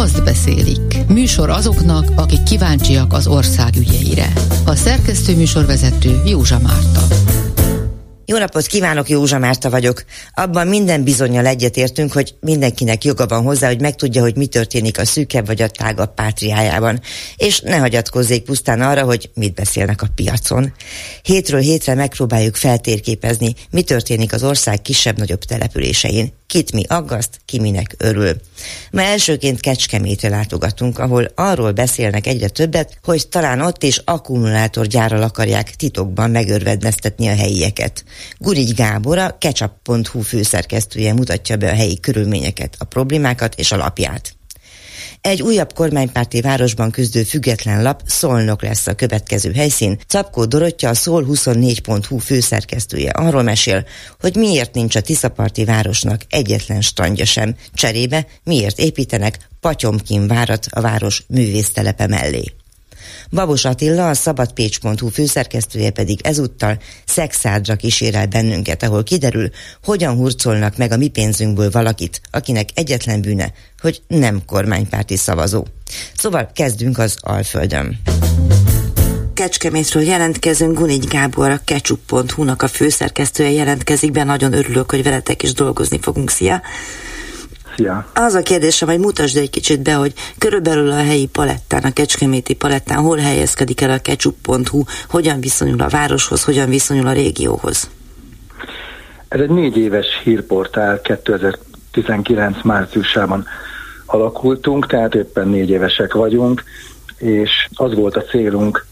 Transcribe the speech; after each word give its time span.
azt 0.00 0.24
beszélik. 0.24 1.08
Műsor 1.08 1.50
azoknak, 1.50 2.10
akik 2.16 2.42
kíváncsiak 2.42 3.12
az 3.12 3.26
ország 3.26 3.76
ügyeire. 3.76 4.32
A 4.66 4.74
szerkesztő 4.74 5.36
műsorvezető 5.36 6.22
Józsa 6.24 6.58
Márta. 6.58 7.00
Jó 8.24 8.38
napot 8.38 8.66
kívánok, 8.66 9.08
Józsa 9.08 9.38
Márta 9.38 9.70
vagyok. 9.70 10.04
Abban 10.34 10.66
minden 10.66 11.04
bizonyal 11.04 11.46
egyetértünk, 11.46 12.12
hogy 12.12 12.34
mindenkinek 12.40 13.04
joga 13.04 13.26
van 13.26 13.42
hozzá, 13.42 13.66
hogy 13.66 13.80
megtudja, 13.80 14.22
hogy 14.22 14.36
mi 14.36 14.46
történik 14.46 14.98
a 14.98 15.04
szűkebb 15.04 15.46
vagy 15.46 15.62
a 15.62 15.68
tágabb 15.68 16.14
pátriájában, 16.14 17.00
és 17.36 17.60
ne 17.60 17.76
hagyatkozzék 17.76 18.42
pusztán 18.42 18.80
arra, 18.80 19.02
hogy 19.02 19.30
mit 19.34 19.54
beszélnek 19.54 20.02
a 20.02 20.08
piacon. 20.14 20.72
Hétről 21.22 21.60
hétre 21.60 21.94
megpróbáljuk 21.94 22.56
feltérképezni, 22.56 23.54
mi 23.70 23.82
történik 23.82 24.32
az 24.32 24.42
ország 24.42 24.82
kisebb-nagyobb 24.82 25.44
településein, 25.44 26.32
kit 26.50 26.72
mi 26.72 26.82
aggaszt, 26.88 27.40
ki 27.44 27.60
minek 27.60 27.94
örül. 27.98 28.40
Ma 28.90 29.02
elsőként 29.02 29.60
Kecskemétre 29.60 30.28
látogatunk, 30.28 30.98
ahol 30.98 31.30
arról 31.34 31.72
beszélnek 31.72 32.26
egyre 32.26 32.48
többet, 32.48 32.98
hogy 33.02 33.28
talán 33.28 33.60
ott 33.60 33.82
is 33.82 34.00
akkumulátorgyárral 34.04 35.22
akarják 35.22 35.70
titokban 35.70 36.30
megörvedneztetni 36.30 37.28
a 37.28 37.34
helyieket. 37.34 38.04
Gurigy 38.38 38.74
Gábor, 38.74 39.18
a 39.18 39.36
ketchup.hu 39.38 40.20
főszerkesztője 40.20 41.12
mutatja 41.12 41.56
be 41.56 41.70
a 41.70 41.74
helyi 41.74 42.00
körülményeket, 42.00 42.74
a 42.78 42.84
problémákat 42.84 43.54
és 43.54 43.72
a 43.72 43.76
lapját. 43.76 44.39
Egy 45.20 45.42
újabb 45.42 45.72
kormánypárti 45.72 46.40
városban 46.40 46.90
küzdő 46.90 47.22
független 47.22 47.82
lap 47.82 48.02
Szolnok 48.06 48.62
lesz 48.62 48.86
a 48.86 48.94
következő 48.94 49.52
helyszín. 49.52 49.98
Capkó 50.06 50.44
Dorottya, 50.44 50.88
a 50.88 50.94
Szól 50.94 51.26
24.hu 51.28 52.18
főszerkesztője 52.18 53.10
arról 53.10 53.42
mesél, 53.42 53.86
hogy 54.20 54.36
miért 54.36 54.74
nincs 54.74 54.96
a 54.96 55.00
Tiszaparti 55.00 55.64
városnak 55.64 56.24
egyetlen 56.28 56.80
standja 56.80 57.24
sem. 57.24 57.56
Cserébe 57.74 58.26
miért 58.44 58.78
építenek 58.78 59.48
Patyomkin 59.60 60.26
várat 60.26 60.66
a 60.70 60.80
város 60.80 61.24
művésztelepe 61.28 62.06
mellé. 62.06 62.44
Babos 63.30 63.64
Attila, 63.64 64.08
a 64.08 64.14
szabadpécs.hu 64.14 65.08
főszerkesztője 65.08 65.90
pedig 65.90 66.20
ezúttal 66.22 66.78
szexádra 67.04 67.76
kísérel 67.76 68.26
bennünket, 68.26 68.82
ahol 68.82 69.02
kiderül, 69.02 69.50
hogyan 69.84 70.16
hurcolnak 70.16 70.76
meg 70.76 70.92
a 70.92 70.96
mi 70.96 71.08
pénzünkből 71.08 71.70
valakit, 71.70 72.20
akinek 72.30 72.68
egyetlen 72.74 73.20
bűne, 73.20 73.52
hogy 73.80 74.02
nem 74.06 74.44
kormánypárti 74.46 75.16
szavazó. 75.16 75.66
Szóval 76.16 76.50
kezdünk 76.54 76.98
az 76.98 77.16
Alföldön. 77.20 77.98
Kecskemétről 79.34 80.02
jelentkezünk, 80.02 80.78
Gunigy 80.78 81.06
Gábor, 81.06 81.50
a 81.50 81.60
ketchup.hu-nak 81.64 82.62
a 82.62 82.68
főszerkesztője 82.68 83.50
jelentkezik 83.50 84.10
be, 84.10 84.24
nagyon 84.24 84.52
örülök, 84.52 84.90
hogy 84.90 85.02
veletek 85.02 85.42
is 85.42 85.52
dolgozni 85.52 85.98
fogunk. 86.00 86.30
Szia! 86.30 86.62
Szia! 87.80 88.06
Az 88.14 88.34
a 88.34 88.42
kérdésem, 88.42 88.88
hogy 88.88 88.98
mutasd 88.98 89.36
egy 89.36 89.50
kicsit 89.50 89.82
be, 89.82 89.94
hogy 89.94 90.12
körülbelül 90.38 90.90
a 90.90 91.02
helyi 91.02 91.26
palettán, 91.26 91.82
a 91.82 91.92
kecskeméti 91.92 92.54
palettán 92.54 92.98
hol 92.98 93.16
helyezkedik 93.16 93.80
el 93.80 93.90
a 93.90 93.98
ketchup.hu, 93.98 94.82
hogyan 95.08 95.40
viszonyul 95.40 95.80
a 95.80 95.88
városhoz, 95.88 96.44
hogyan 96.44 96.68
viszonyul 96.68 97.06
a 97.06 97.12
régióhoz? 97.12 97.90
Ez 99.28 99.40
egy 99.40 99.50
négy 99.50 99.76
éves 99.76 100.06
hírportál 100.24 101.00
2019 101.00 102.56
márciusában 102.62 103.46
alakultunk, 104.06 104.86
tehát 104.86 105.14
éppen 105.14 105.48
négy 105.48 105.70
évesek 105.70 106.14
vagyunk, 106.14 106.64
és 107.16 107.68
az 107.72 107.94
volt 107.94 108.16
a 108.16 108.22
célunk 108.22 108.86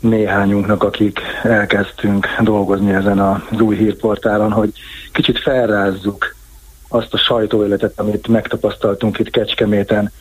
néhányunknak, 0.00 0.82
akik 0.82 1.20
elkezdtünk 1.42 2.26
dolgozni 2.40 2.92
ezen 2.92 3.18
az 3.18 3.60
új 3.60 3.76
hírportálon, 3.76 4.52
hogy 4.52 4.72
kicsit 5.12 5.38
felrázzuk 5.38 6.34
azt 6.92 7.14
a 7.14 7.18
sajtóéletet, 7.18 7.92
amit 7.96 8.28
megtapasztaltunk 8.28 9.18
itt 9.18 9.30
Kecskeméten. 9.30 10.12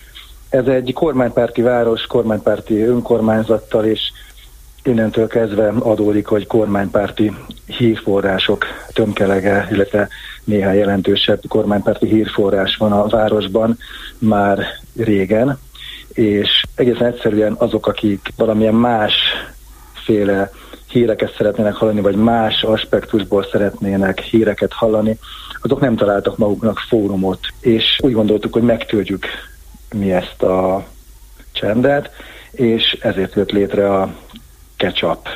Ez 0.49 0.67
egy 0.67 0.93
kormánypárti 0.93 1.61
város, 1.61 2.05
kormánypárti 2.05 2.81
önkormányzattal, 2.81 3.85
és 3.85 4.11
innentől 4.83 5.27
kezdve 5.27 5.67
adódik, 5.67 6.25
hogy 6.25 6.47
kormánypárti 6.47 7.31
hírforrások 7.65 8.65
tömkelege, 8.93 9.67
illetve 9.71 10.07
néhány 10.43 10.75
jelentősebb 10.75 11.41
kormánypárti 11.47 12.07
hírforrás 12.07 12.75
van 12.75 12.91
a 12.91 13.07
városban 13.07 13.77
már 14.17 14.65
régen, 14.95 15.59
és 16.13 16.63
egészen 16.75 17.07
egyszerűen 17.07 17.55
azok, 17.57 17.87
akik 17.87 18.33
valamilyen 18.35 18.73
másféle 20.01 20.51
híreket 20.87 21.33
szeretnének 21.37 21.73
hallani, 21.73 22.01
vagy 22.01 22.15
más 22.15 22.63
aspektusból 22.63 23.47
szeretnének 23.51 24.19
híreket 24.19 24.73
hallani, 24.73 25.17
azok 25.61 25.79
nem 25.79 25.95
találtak 25.95 26.37
maguknak 26.37 26.79
fórumot, 26.79 27.39
és 27.59 27.99
úgy 28.03 28.13
gondoltuk, 28.13 28.53
hogy 28.53 28.61
megtöltjük 28.61 29.25
mi 29.95 30.11
ezt 30.11 30.41
a 30.41 30.85
csendet, 31.51 32.11
és 32.51 32.97
ezért 33.01 33.35
jött 33.35 33.51
létre 33.51 33.93
a 33.95 34.13
ketchup. 34.77 35.27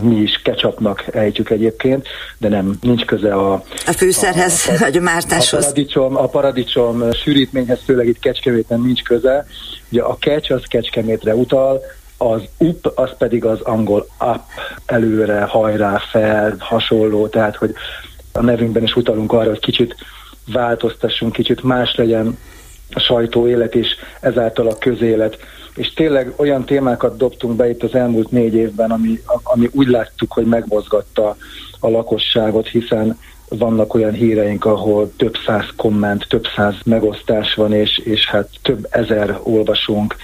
Mi 0.00 0.16
is 0.16 0.40
ketchupnak 0.44 1.04
ejtjük 1.14 1.50
egyébként, 1.50 2.06
de 2.38 2.48
nem, 2.48 2.78
nincs 2.80 3.04
köze 3.04 3.34
a... 3.34 3.52
A 3.86 3.92
fűszerhez, 3.92 4.66
a, 4.80 4.84
a, 4.84 4.96
a 4.96 5.00
mártáshoz. 5.00 5.64
A 5.64 5.66
paradicsom, 5.66 6.16
a 6.16 6.26
paradicsom 6.26 7.12
sűrítményhez, 7.12 7.80
főleg 7.84 8.06
itt 8.06 8.18
Kecskeméten 8.18 8.80
nincs 8.80 9.02
köze. 9.02 9.46
Ugye 9.90 10.02
a 10.02 10.16
kecs 10.18 10.50
az 10.50 10.62
Kecskemétre 10.68 11.34
utal, 11.34 11.80
az 12.18 12.42
up, 12.58 12.92
az 12.94 13.10
pedig 13.18 13.44
az 13.44 13.60
angol 13.60 14.06
up, 14.20 14.40
előre, 14.86 15.42
hajrá, 15.42 15.98
fel, 16.10 16.54
hasonló, 16.58 17.28
tehát 17.28 17.56
hogy 17.56 17.74
a 18.32 18.42
nevünkben 18.42 18.82
is 18.82 18.96
utalunk 18.96 19.32
arra, 19.32 19.48
hogy 19.48 19.60
kicsit 19.60 19.94
változtassunk, 20.52 21.32
kicsit 21.32 21.62
más 21.62 21.94
legyen 21.94 22.38
a 22.94 23.00
sajtó 23.00 23.48
élet 23.48 23.74
és 23.74 23.88
ezáltal 24.20 24.66
a 24.66 24.78
közélet. 24.78 25.38
És 25.74 25.92
tényleg 25.92 26.32
olyan 26.36 26.64
témákat 26.64 27.16
dobtunk 27.16 27.56
be 27.56 27.70
itt 27.70 27.82
az 27.82 27.94
elmúlt 27.94 28.30
négy 28.30 28.54
évben, 28.54 28.90
ami, 28.90 29.20
ami 29.42 29.68
úgy 29.72 29.88
láttuk, 29.88 30.32
hogy 30.32 30.46
megmozgatta 30.46 31.36
a 31.80 31.88
lakosságot, 31.88 32.68
hiszen 32.68 33.18
vannak 33.48 33.94
olyan 33.94 34.12
híreink, 34.12 34.64
ahol 34.64 35.12
több 35.16 35.34
száz 35.46 35.66
komment, 35.76 36.26
több 36.28 36.44
száz 36.56 36.74
megosztás 36.84 37.54
van, 37.54 37.72
és, 37.72 37.98
és 37.98 38.26
hát 38.26 38.48
több 38.62 38.86
ezer 38.90 39.38
olvasónk 39.42 40.16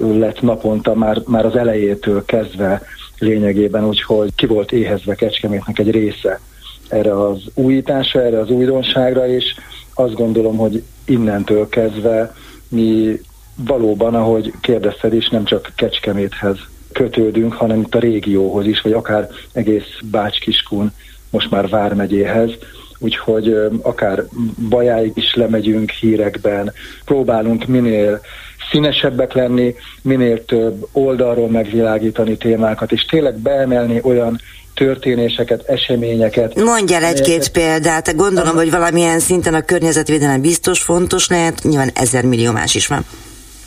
lett 0.00 0.40
naponta 0.40 0.94
már, 0.94 1.22
már 1.26 1.46
az 1.46 1.56
elejétől 1.56 2.24
kezdve 2.24 2.82
lényegében, 3.18 3.86
úgyhogy 3.86 4.34
ki 4.34 4.46
volt 4.46 4.72
éhezve 4.72 5.14
Kecskemétnek 5.14 5.78
egy 5.78 5.90
része 5.90 6.40
erre 6.88 7.26
az 7.26 7.42
újításra, 7.54 8.22
erre 8.22 8.38
az 8.38 8.50
újdonságra, 8.50 9.26
és 9.26 9.54
azt 9.94 10.14
gondolom, 10.14 10.56
hogy 10.56 10.82
innentől 11.04 11.68
kezdve 11.68 12.34
mi 12.68 13.20
valóban, 13.56 14.14
ahogy 14.14 14.52
kérdezted 14.60 15.14
is, 15.14 15.28
nem 15.28 15.44
csak 15.44 15.72
Kecskeméthez 15.76 16.58
kötődünk, 16.92 17.52
hanem 17.52 17.80
itt 17.80 17.94
a 17.94 17.98
régióhoz 17.98 18.66
is, 18.66 18.80
vagy 18.80 18.92
akár 18.92 19.28
egész 19.52 19.98
Bács-Kiskun, 20.10 20.92
most 21.30 21.50
már 21.50 21.68
Vármegyéhez, 21.68 22.50
úgyhogy 22.98 23.56
akár 23.82 24.24
bajáig 24.68 25.12
is 25.14 25.34
lemegyünk 25.34 25.90
hírekben, 25.90 26.72
próbálunk 27.04 27.66
minél 27.66 28.20
színesebbek 28.70 29.32
lenni, 29.32 29.74
minél 30.02 30.44
több 30.44 30.86
oldalról 30.92 31.48
megvilágítani 31.48 32.36
témákat, 32.36 32.92
és 32.92 33.04
tényleg 33.04 33.38
beemelni 33.38 34.00
olyan 34.02 34.40
történéseket, 34.74 35.68
eseményeket. 35.68 36.54
Mondjál 36.54 37.04
egy-két 37.04 37.48
példát, 37.48 38.16
gondolom, 38.16 38.54
hogy 38.54 38.70
valamilyen 38.70 39.18
szinten 39.18 39.54
a 39.54 39.60
környezetvédelem 39.60 40.40
biztos 40.40 40.80
fontos 40.80 41.28
lehet, 41.28 41.62
nyilván 41.62 41.90
ezer 41.94 42.24
millió 42.24 42.52
más 42.52 42.74
is 42.74 42.86
van. 42.86 43.04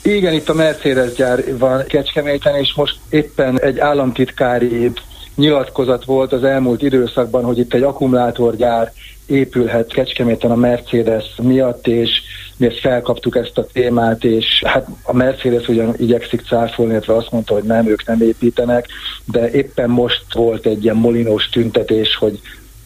Igen, 0.02 0.32
itt 0.32 0.48
a 0.48 0.54
Mercedes 0.54 1.12
gyár 1.12 1.58
van 1.58 1.84
Kecskeméten, 1.86 2.54
és 2.54 2.74
most 2.76 2.96
éppen 3.08 3.60
egy 3.60 3.78
államtitkári 3.78 4.90
nyilatkozat 5.36 6.04
volt 6.04 6.32
az 6.32 6.44
elmúlt 6.44 6.82
időszakban, 6.82 7.44
hogy 7.44 7.58
itt 7.58 7.74
egy 7.74 7.82
akkumulátorgyár 7.82 8.92
épülhet 9.26 9.92
Kecskeméten 9.92 10.50
a 10.50 10.56
Mercedes 10.56 11.24
miatt, 11.42 11.86
és 11.86 12.10
mi 12.56 12.66
ezt 12.66 12.80
felkaptuk 12.80 13.36
ezt 13.36 13.58
a 13.58 13.66
témát, 13.72 14.24
és 14.24 14.62
hát 14.66 14.88
a 15.02 15.12
Mercedes 15.12 15.68
ugyan 15.68 15.94
igyekszik 15.96 16.40
cáfolni, 16.40 16.92
illetve 16.92 17.16
azt 17.16 17.30
mondta, 17.30 17.54
hogy 17.54 17.62
nem, 17.62 17.86
ők 17.86 18.06
nem 18.06 18.22
építenek, 18.22 18.86
de 19.24 19.50
éppen 19.50 19.90
most 19.90 20.24
volt 20.32 20.66
egy 20.66 20.84
ilyen 20.84 20.96
molinós 20.96 21.48
tüntetés, 21.48 22.16
hogy 22.16 22.40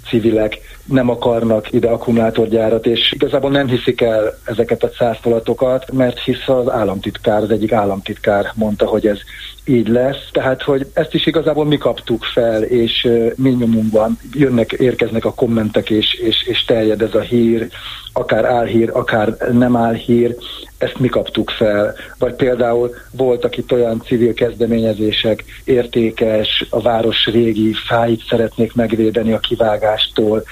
civilek 0.08 0.58
nem 0.84 1.10
akarnak 1.10 1.72
ide 1.72 1.88
akkumulátorgyárat, 1.88 2.86
és 2.86 3.12
igazából 3.12 3.50
nem 3.50 3.68
hiszik 3.68 4.00
el 4.00 4.38
ezeket 4.44 4.82
a 4.82 4.88
cáfolatokat, 4.88 5.92
mert 5.92 6.18
hisz 6.18 6.48
az 6.48 6.70
államtitkár, 6.70 7.42
az 7.42 7.50
egyik 7.50 7.72
államtitkár 7.72 8.52
mondta, 8.54 8.86
hogy 8.86 9.06
ez 9.06 9.18
így 9.64 9.88
lesz. 9.88 10.28
Tehát, 10.32 10.62
hogy 10.62 10.86
ezt 10.92 11.14
is 11.14 11.26
igazából 11.26 11.64
mi 11.64 11.76
kaptuk 11.76 12.24
fel, 12.24 12.62
és 12.62 13.08
minimumban 13.36 14.18
jönnek, 14.32 14.72
érkeznek 14.72 15.24
a 15.24 15.34
kommentek, 15.34 15.90
és, 15.90 16.14
és, 16.14 16.42
és 16.46 16.64
terjed 16.64 17.02
ez 17.02 17.14
a 17.14 17.20
hír, 17.20 17.68
akár 18.18 18.44
álhír, 18.44 18.90
akár 18.92 19.36
nem 19.52 19.76
álhír, 19.76 20.36
ezt 20.78 20.98
mi 20.98 21.08
kaptuk 21.08 21.50
fel. 21.50 21.94
Vagy 22.18 22.34
például 22.34 22.94
voltak 23.10 23.56
itt 23.56 23.72
olyan 23.72 24.02
civil 24.06 24.34
kezdeményezések, 24.34 25.44
értékes, 25.64 26.66
a 26.70 26.80
város 26.80 27.26
régi 27.26 27.72
fáit 27.86 28.22
szeretnék 28.28 28.74
megvédeni 28.74 29.32
a 29.32 29.38
kivágástól, 29.38 30.42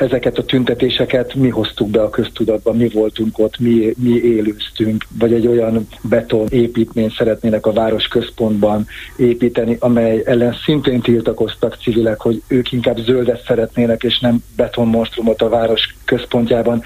ezeket 0.00 0.38
a 0.38 0.44
tüntetéseket 0.44 1.34
mi 1.34 1.48
hoztuk 1.48 1.88
be 1.88 2.02
a 2.02 2.10
köztudatba, 2.10 2.72
mi 2.72 2.88
voltunk 2.88 3.38
ott, 3.38 3.58
mi, 3.58 3.94
mi 3.96 4.20
élőztünk, 4.22 5.04
vagy 5.18 5.32
egy 5.32 5.46
olyan 5.46 5.88
beton 6.02 6.46
építményt 6.48 7.14
szeretnének 7.14 7.66
a 7.66 7.72
város 7.72 8.06
központban 8.06 8.86
építeni, 9.16 9.76
amely 9.80 10.22
ellen 10.24 10.56
szintén 10.64 11.00
tiltakoztak 11.00 11.76
civilek, 11.82 12.20
hogy 12.20 12.42
ők 12.48 12.72
inkább 12.72 12.98
zöldet 12.98 13.44
szeretnének, 13.46 14.02
és 14.02 14.18
nem 14.18 14.42
betonmonstrumot 14.56 15.42
a 15.42 15.48
város 15.48 15.94
központjában. 16.04 16.82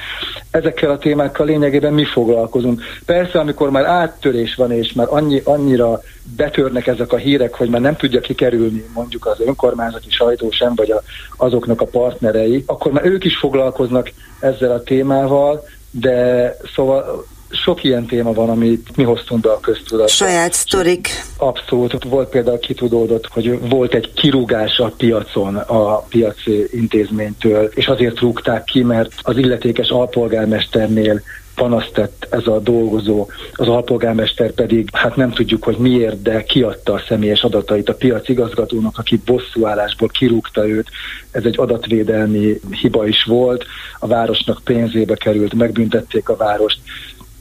Ezekkel 0.50 0.90
a 0.90 0.98
témákkal 0.98 1.46
lényegében 1.46 1.92
mi 1.92 2.04
foglalkozunk. 2.04 2.82
Persze, 3.06 3.38
amikor 3.38 3.70
már 3.70 3.84
áttörés 3.84 4.54
van, 4.54 4.72
és 4.72 4.92
már 4.92 5.06
annyi, 5.10 5.40
annyira 5.44 6.00
betörnek 6.36 6.86
ezek 6.86 7.12
a 7.12 7.16
hírek, 7.16 7.54
hogy 7.54 7.68
már 7.68 7.80
nem 7.80 7.96
tudja 7.96 8.20
kikerülni 8.20 8.84
mondjuk 8.94 9.26
az 9.26 9.40
önkormányzati 9.40 10.10
sajtó 10.10 10.50
sem, 10.50 10.74
vagy 10.74 10.90
a, 10.90 11.02
azoknak 11.36 11.80
a 11.80 11.84
partnerei, 11.84 12.62
akkor 12.66 12.92
már 12.92 13.03
ők 13.04 13.24
is 13.24 13.36
foglalkoznak 13.36 14.12
ezzel 14.40 14.70
a 14.70 14.82
témával, 14.82 15.64
de 15.90 16.56
szóval 16.74 17.26
sok 17.54 17.84
ilyen 17.84 18.06
téma 18.06 18.32
van, 18.32 18.50
amit 18.50 18.96
mi 18.96 19.02
hoztunk 19.02 19.40
be 19.40 19.50
a 19.50 19.60
köztudatba. 19.60 20.12
Saját 20.12 20.52
sztorik. 20.52 21.08
Abszolút. 21.36 22.04
Volt 22.04 22.28
például 22.28 22.58
kitudódott, 22.58 23.26
hogy 23.26 23.68
volt 23.68 23.94
egy 23.94 24.12
kirúgás 24.12 24.78
a 24.78 24.92
piacon 24.96 25.56
a 25.56 25.98
piaci 25.98 26.68
intézménytől, 26.70 27.70
és 27.74 27.86
azért 27.86 28.20
rúgták 28.20 28.64
ki, 28.64 28.82
mert 28.82 29.12
az 29.22 29.36
illetékes 29.36 29.88
alpolgármesternél 29.88 31.22
panaszt 31.54 31.92
tett 31.92 32.26
ez 32.30 32.46
a 32.46 32.58
dolgozó, 32.58 33.26
az 33.52 33.68
alpolgármester 33.68 34.52
pedig, 34.52 34.88
hát 34.92 35.16
nem 35.16 35.30
tudjuk, 35.30 35.64
hogy 35.64 35.76
miért, 35.76 36.22
de 36.22 36.44
kiadta 36.44 36.92
a 36.92 37.02
személyes 37.08 37.42
adatait 37.42 37.88
a 37.88 37.94
piac 37.94 38.28
igazgatónak, 38.28 38.98
aki 38.98 39.20
bosszúállásból 39.24 40.08
kirúgta 40.08 40.68
őt. 40.68 40.88
Ez 41.30 41.44
egy 41.44 41.58
adatvédelmi 41.58 42.60
hiba 42.70 43.06
is 43.06 43.24
volt, 43.24 43.64
a 43.98 44.06
városnak 44.06 44.60
pénzébe 44.64 45.14
került, 45.14 45.54
megbüntették 45.54 46.28
a 46.28 46.36
várost, 46.36 46.78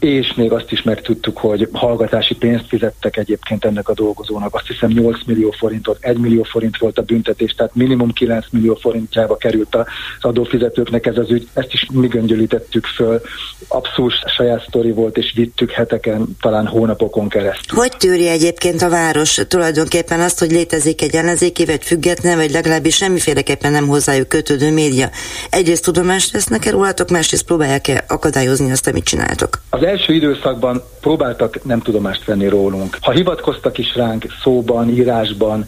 és 0.03 0.33
még 0.33 0.51
azt 0.51 0.71
is 0.71 0.81
megtudtuk, 0.81 1.37
hogy 1.37 1.69
hallgatási 1.71 2.35
pénzt 2.35 2.67
fizettek 2.67 3.17
egyébként 3.17 3.65
ennek 3.65 3.89
a 3.89 3.93
dolgozónak. 3.93 4.55
Azt 4.55 4.67
hiszem 4.67 4.89
8 4.89 5.17
millió 5.25 5.51
forintot, 5.51 5.97
1 5.99 6.17
millió 6.17 6.43
forint 6.43 6.77
volt 6.77 6.97
a 6.97 7.01
büntetés, 7.01 7.53
tehát 7.53 7.75
minimum 7.75 8.11
9 8.11 8.45
millió 8.51 8.75
forintjába 8.75 9.37
került 9.37 9.75
az 9.75 9.85
adófizetőknek 10.21 11.05
ez 11.05 11.17
az 11.17 11.31
ügy. 11.31 11.47
Ezt 11.53 11.73
is 11.73 11.87
mi 11.91 12.07
göngyölítettük 12.07 12.85
föl. 12.85 13.21
Abszolút 13.67 14.13
saját 14.35 14.65
sztori 14.67 14.91
volt, 14.91 15.17
és 15.17 15.33
vittük 15.35 15.71
heteken, 15.71 16.27
talán 16.41 16.67
hónapokon 16.67 17.29
keresztül. 17.29 17.79
Hogy 17.79 17.97
tűri 17.97 18.27
egyébként 18.27 18.81
a 18.81 18.89
város 18.89 19.39
tulajdonképpen 19.47 20.19
azt, 20.19 20.39
hogy 20.39 20.51
létezik 20.51 21.01
egy 21.01 21.15
ellenzéki, 21.15 21.65
vagy 21.65 21.83
független, 21.83 22.37
vagy 22.37 22.51
legalábbis 22.51 22.95
semmiféleképpen 22.95 23.71
nem 23.71 23.87
hozzájuk 23.87 24.27
kötődő 24.27 24.71
média? 24.71 25.09
Egyrészt 25.49 25.83
tudomást 25.83 26.31
vesznek-e 26.31 26.71
rólatok, 26.71 27.09
másrészt 27.09 27.45
próbálják-e 27.45 28.03
akadályozni 28.07 28.71
azt, 28.71 28.87
amit 28.87 29.03
csináltok? 29.03 29.61
Az 29.69 29.83
első 29.93 30.13
időszakban 30.13 30.81
próbáltak 31.01 31.63
nem 31.63 31.79
tudomást 31.79 32.25
venni 32.25 32.47
rólunk. 32.47 32.97
Ha 33.01 33.11
hivatkoztak 33.11 33.77
is 33.77 33.95
ránk 33.95 34.25
szóban, 34.43 34.89
írásban, 34.89 35.65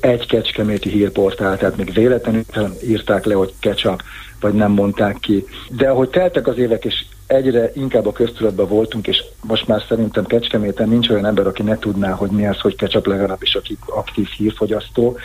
egy 0.00 0.26
kecskeméti 0.26 0.88
hírportál, 0.88 1.56
tehát 1.56 1.76
még 1.76 1.92
véletlenül 1.92 2.44
írták 2.84 3.24
le, 3.24 3.34
hogy 3.34 3.52
ketchup, 3.60 4.02
vagy 4.40 4.52
nem 4.54 4.70
mondták 4.70 5.16
ki. 5.20 5.44
De 5.68 5.88
ahogy 5.88 6.08
teltek 6.08 6.46
az 6.46 6.58
évek, 6.58 6.84
és 6.84 7.04
egyre 7.26 7.70
inkább 7.74 8.06
a 8.06 8.12
köztudatban 8.12 8.68
voltunk, 8.68 9.06
és 9.06 9.24
most 9.42 9.66
már 9.66 9.82
szerintem 9.88 10.24
Kecskeméten 10.24 10.88
nincs 10.88 11.08
olyan 11.08 11.26
ember, 11.26 11.46
aki 11.46 11.62
ne 11.62 11.78
tudná, 11.78 12.10
hogy 12.10 12.30
mi 12.30 12.46
az, 12.46 12.60
hogy 12.60 12.76
ketchup 12.76 13.06
legalábbis, 13.06 13.54
aki 13.54 13.78
aktív 13.86 14.26
hírfogyasztó. 14.26 15.16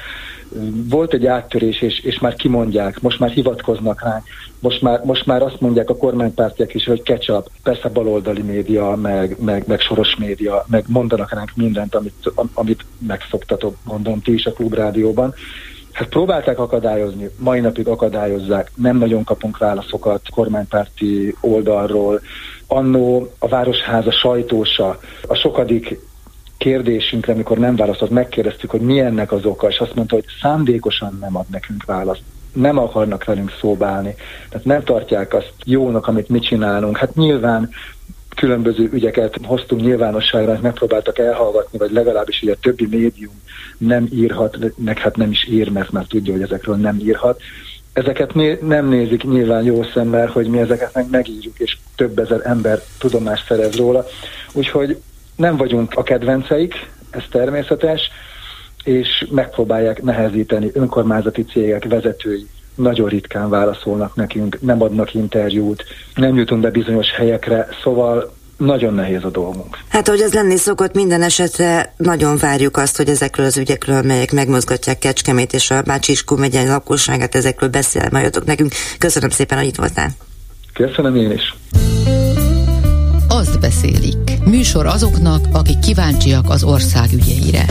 Volt 0.90 1.14
egy 1.14 1.26
áttörés, 1.26 1.82
és, 1.82 2.00
és 2.00 2.20
már 2.20 2.36
kimondják, 2.36 3.02
most 3.02 3.20
már 3.20 3.30
hivatkoznak 3.30 4.04
ránk, 4.04 4.24
most 4.60 4.82
már, 4.82 5.02
most 5.04 5.26
már 5.26 5.42
azt 5.42 5.62
mondják 5.62 5.90
a 5.90 5.96
kormánypártiak 5.96 6.74
is, 6.74 6.86
hogy 6.86 7.02
ketchup, 7.02 7.50
persze 7.64 7.90
baloldali 7.90 8.42
média, 8.42 8.96
meg, 8.96 9.36
meg, 9.40 9.64
meg 9.68 9.80
soros 9.80 10.16
média, 10.16 10.66
meg 10.68 10.84
mondanak 10.88 11.34
ránk 11.34 11.52
mindent, 11.56 11.96
amit, 11.96 12.32
amit 12.54 12.86
megszoktatok, 12.98 13.76
mondom, 13.84 14.22
ti 14.22 14.34
is 14.34 14.46
a 14.46 14.54
klubrádióban. 14.54 15.34
Hát 15.92 16.10
próbálták 16.10 16.60
akadályozni, 16.60 17.30
mai 17.38 17.60
napig 17.60 17.88
akadályozzák, 17.88 18.72
nem 18.76 18.98
nagyon 18.98 19.24
kapunk 19.24 19.58
válaszokat 19.58 20.22
kormánypárti 20.30 21.36
oldalról. 21.42 22.22
Annó 22.68 23.32
a 23.40 23.48
Városháza 23.48 24.12
sajtósa, 24.12 25.00
a 25.28 25.36
sokadik 25.36 26.00
kérdésünkre, 26.64 27.34
amikor 27.34 27.58
nem 27.58 27.76
válaszolt, 27.76 28.12
megkérdeztük, 28.12 28.70
hogy 28.70 28.82
mi 28.82 29.00
ennek 29.00 29.32
az 29.32 29.46
oka, 29.46 29.68
és 29.68 29.78
azt 29.78 29.96
mondta, 29.96 30.16
hogy 30.16 30.26
szándékosan 30.42 31.18
nem 31.22 31.36
ad 31.36 31.46
nekünk 31.50 31.86
választ 31.86 32.22
nem 32.54 32.78
akarnak 32.78 33.24
velünk 33.24 33.52
szóbálni, 33.60 34.16
tehát 34.50 34.66
nem 34.66 34.84
tartják 34.84 35.34
azt 35.34 35.54
jónak, 35.66 36.08
amit 36.08 36.30
mi 36.30 36.40
csinálunk. 36.40 36.98
Hát 36.98 37.16
nyilván 37.16 37.70
különböző 38.36 38.90
ügyeket 38.92 39.38
hoztunk 39.44 39.82
nyilvánosságra, 39.82 40.60
megpróbáltak 40.62 41.20
elhallgatni, 41.20 41.78
vagy 41.78 41.92
legalábbis 41.92 42.40
hogy 42.40 42.50
a 42.50 42.56
többi 42.62 42.88
médium 42.90 43.42
nem 43.78 44.08
írhat, 44.12 44.58
meg 44.78 44.98
hát 44.98 45.16
nem 45.16 45.32
is 45.32 45.48
ír, 45.50 45.70
mert 45.70 45.92
már 45.92 46.06
tudja, 46.06 46.34
hogy 46.34 46.42
ezekről 46.42 46.76
nem 46.76 47.00
írhat. 47.00 47.42
Ezeket 47.94 48.34
né- 48.34 48.62
nem 48.62 48.88
nézik 48.88 49.24
nyilván 49.24 49.64
jó 49.64 49.84
szemmel, 49.84 50.28
hogy 50.28 50.48
mi 50.48 50.60
ezeket 50.60 50.94
meg 50.94 51.10
megírjuk, 51.10 51.60
és 51.60 51.78
több 51.96 52.20
ezer 52.20 52.42
ember 52.44 52.82
tudomást 53.00 53.48
szerez 53.48 53.76
róla. 53.76 54.06
Úgyhogy 54.54 54.98
nem 55.36 55.58
vagyunk 55.58 55.94
a 55.96 56.04
kedvenceik, 56.04 56.74
ez 57.10 57.24
természetes, 57.32 58.02
és 58.84 59.28
megpróbálják 59.32 60.02
nehezíteni 60.02 60.70
önkormányzati 60.74 61.44
cégek 61.44 61.86
vezetői 61.90 62.48
nagyon 62.76 63.10
ritkán 63.10 63.50
válaszolnak 63.50 64.16
nekünk, 64.16 64.58
nem 64.62 64.82
adnak 64.82 65.14
interjút, 65.14 65.84
nem 66.16 66.36
jutunk 66.36 66.62
be 66.62 66.70
bizonyos 66.70 67.12
helyekre, 67.12 67.68
szóval 67.84 68.34
nagyon 68.58 68.94
nehéz 68.94 69.24
a 69.24 69.30
dolgunk. 69.30 69.78
Hát, 69.88 70.08
ahogy 70.08 70.22
az 70.22 70.34
lenni 70.34 70.58
szokott, 70.58 70.94
minden 70.94 71.22
esetre 71.22 71.94
nagyon 71.98 72.38
várjuk 72.38 72.78
azt, 72.78 72.98
hogy 72.98 73.10
ezekről 73.10 73.46
az 73.46 73.58
ügyekről, 73.58 74.02
melyek 74.02 74.32
megmozgatják 74.32 74.98
Kecskemét 74.98 75.54
és 75.54 75.72
a 75.72 75.82
Bácsi 75.82 76.12
Iskó 76.12 76.36
megyen 76.36 76.68
lakosságát, 76.68 77.36
ezekről 77.36 77.70
beszél 77.70 78.08
majd 78.12 78.42
nekünk. 78.46 78.72
Köszönöm 78.98 79.30
szépen, 79.30 79.58
hogy 79.58 79.68
itt 79.68 79.76
voltál. 79.76 80.10
Köszönöm 80.74 81.16
én 81.16 81.32
is. 81.32 81.56
Azt 83.34 83.60
beszélik. 83.60 84.46
Műsor 84.46 84.86
azoknak, 84.86 85.48
akik 85.52 85.80
kíváncsiak 85.80 86.50
az 86.50 86.64
ország 86.64 87.14
ügyeire. 87.14 87.66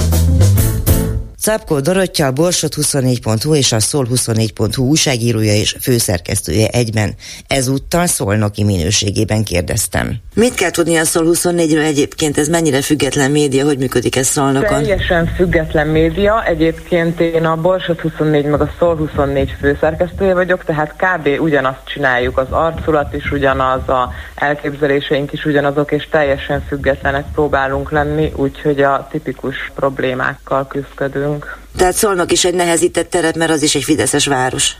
Szabkó 1.44 1.80
Dorottya, 1.80 2.26
a 2.26 2.32
Borsot 2.32 2.74
24.hu 2.74 3.54
és 3.54 3.72
a 3.72 3.80
Szól 3.80 4.06
24.hu 4.14 4.82
újságírója 4.82 5.52
és 5.52 5.76
főszerkesztője 5.80 6.68
egyben. 6.68 7.14
Ezúttal 7.46 8.06
szolnoki 8.06 8.64
minőségében 8.64 9.44
kérdeztem. 9.44 10.14
Mit 10.34 10.54
kell 10.54 10.70
tudni 10.70 10.96
a 10.96 11.04
Szól 11.04 11.24
24-ről 11.26 11.84
egyébként? 11.84 12.38
Ez 12.38 12.48
mennyire 12.48 12.82
független 12.82 13.30
média? 13.30 13.64
Hogy 13.64 13.78
működik 13.78 14.16
ez 14.16 14.26
Szolnokon? 14.26 14.82
Teljesen 14.82 15.26
független 15.26 15.86
média. 15.86 16.44
Egyébként 16.44 17.20
én 17.20 17.44
a 17.44 17.56
Borsot 17.56 18.00
24 18.00 18.44
meg 18.44 18.60
a 18.60 18.70
Szól 18.78 18.96
24 18.96 19.54
főszerkesztője 19.60 20.34
vagyok, 20.34 20.64
tehát 20.64 20.94
kb. 20.96 21.28
ugyanazt 21.40 21.84
csináljuk. 21.84 22.38
Az 22.38 22.50
arculat 22.50 23.14
is 23.14 23.30
ugyanaz, 23.30 23.88
a 23.88 24.12
elképzeléseink 24.34 25.32
is 25.32 25.44
ugyanazok, 25.44 25.92
és 25.92 26.08
teljesen 26.10 26.64
függetlenek 26.68 27.24
próbálunk 27.32 27.90
lenni, 27.90 28.32
úgyhogy 28.36 28.80
a 28.82 29.08
tipikus 29.10 29.72
problémákkal 29.74 30.66
küzdködünk 30.66 31.31
vagyunk. 31.32 31.58
Tehát 31.76 31.94
Szolnok 31.94 32.32
is 32.32 32.44
egy 32.44 32.54
nehezített 32.54 33.10
terep, 33.10 33.36
mert 33.36 33.50
az 33.50 33.62
is 33.62 33.74
egy 33.74 33.84
fideszes 33.84 34.26
város. 34.26 34.76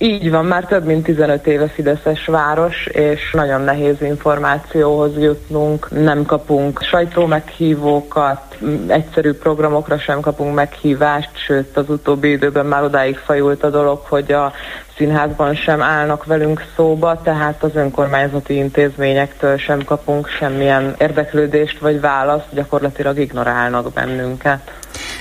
Így 0.00 0.30
van, 0.30 0.44
már 0.44 0.64
több 0.64 0.84
mint 0.84 1.04
15 1.04 1.46
éve 1.46 1.68
Fideszes 1.68 2.26
város, 2.26 2.86
és 2.86 3.30
nagyon 3.32 3.60
nehéz 3.60 3.96
információhoz 4.00 5.16
jutnunk, 5.16 5.90
nem 5.90 6.24
kapunk 6.24 6.82
sajtó 6.82 7.26
meghívókat, 7.26 8.58
egyszerű 8.86 9.32
programokra 9.32 9.98
sem 9.98 10.20
kapunk 10.20 10.54
meghívást, 10.54 11.30
sőt 11.46 11.76
az 11.76 11.88
utóbbi 11.88 12.30
időben 12.30 12.66
már 12.66 12.82
odáig 12.82 13.16
fajult 13.16 13.64
a 13.64 13.70
dolog, 13.70 14.00
hogy 14.08 14.32
a 14.32 14.52
színházban 14.96 15.54
sem 15.54 15.82
állnak 15.82 16.24
velünk 16.24 16.64
szóba, 16.76 17.20
tehát 17.22 17.62
az 17.62 17.74
önkormányzati 17.74 18.54
intézményektől 18.54 19.56
sem 19.56 19.84
kapunk 19.84 20.28
semmilyen 20.28 20.94
érdeklődést 20.98 21.78
vagy 21.78 22.00
választ, 22.00 22.46
gyakorlatilag 22.50 23.18
ignorálnak 23.18 23.92
bennünket 23.92 24.72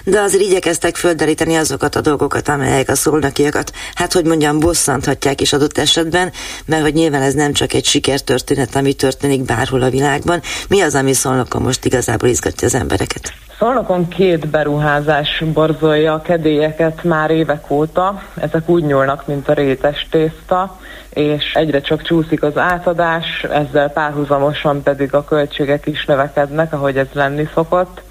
de 0.09 0.19
azért 0.19 0.43
igyekeztek 0.43 0.95
földeríteni 0.95 1.55
azokat 1.55 1.95
a 1.95 2.01
dolgokat, 2.01 2.47
amelyek 2.47 2.89
a 2.89 2.95
szolnakiakat, 2.95 3.71
hát 3.95 4.13
hogy 4.13 4.25
mondjam, 4.25 4.59
bosszanthatják 4.59 5.41
is 5.41 5.53
adott 5.53 5.77
esetben, 5.77 6.31
mert 6.65 6.81
hogy 6.81 6.93
nyilván 6.93 7.21
ez 7.21 7.33
nem 7.33 7.53
csak 7.53 7.73
egy 7.73 7.85
sikertörténet, 7.85 8.75
ami 8.75 8.93
történik 8.93 9.41
bárhol 9.41 9.81
a 9.81 9.89
világban. 9.89 10.41
Mi 10.69 10.81
az, 10.81 10.95
ami 10.95 11.13
szolnokon 11.13 11.61
most 11.61 11.85
igazából 11.85 12.29
izgatja 12.29 12.67
az 12.67 12.75
embereket? 12.75 13.33
Szolnokon 13.59 14.07
két 14.07 14.47
beruházás 14.47 15.43
borzolja 15.53 16.13
a 16.13 16.21
kedélyeket 16.21 17.03
már 17.03 17.31
évek 17.31 17.71
óta. 17.71 18.21
Ezek 18.35 18.69
úgy 18.69 18.83
nyúlnak, 18.83 19.27
mint 19.27 19.49
a 19.49 19.53
rétes 19.53 20.07
tészta, 20.11 20.77
és 21.09 21.53
egyre 21.53 21.81
csak 21.81 22.01
csúszik 22.01 22.43
az 22.43 22.57
átadás, 22.57 23.45
ezzel 23.51 23.89
párhuzamosan 23.89 24.83
pedig 24.83 25.13
a 25.13 25.23
költségek 25.23 25.85
is 25.85 26.05
növekednek, 26.05 26.73
ahogy 26.73 26.97
ez 26.97 27.07
lenni 27.13 27.49
szokott. 27.53 28.01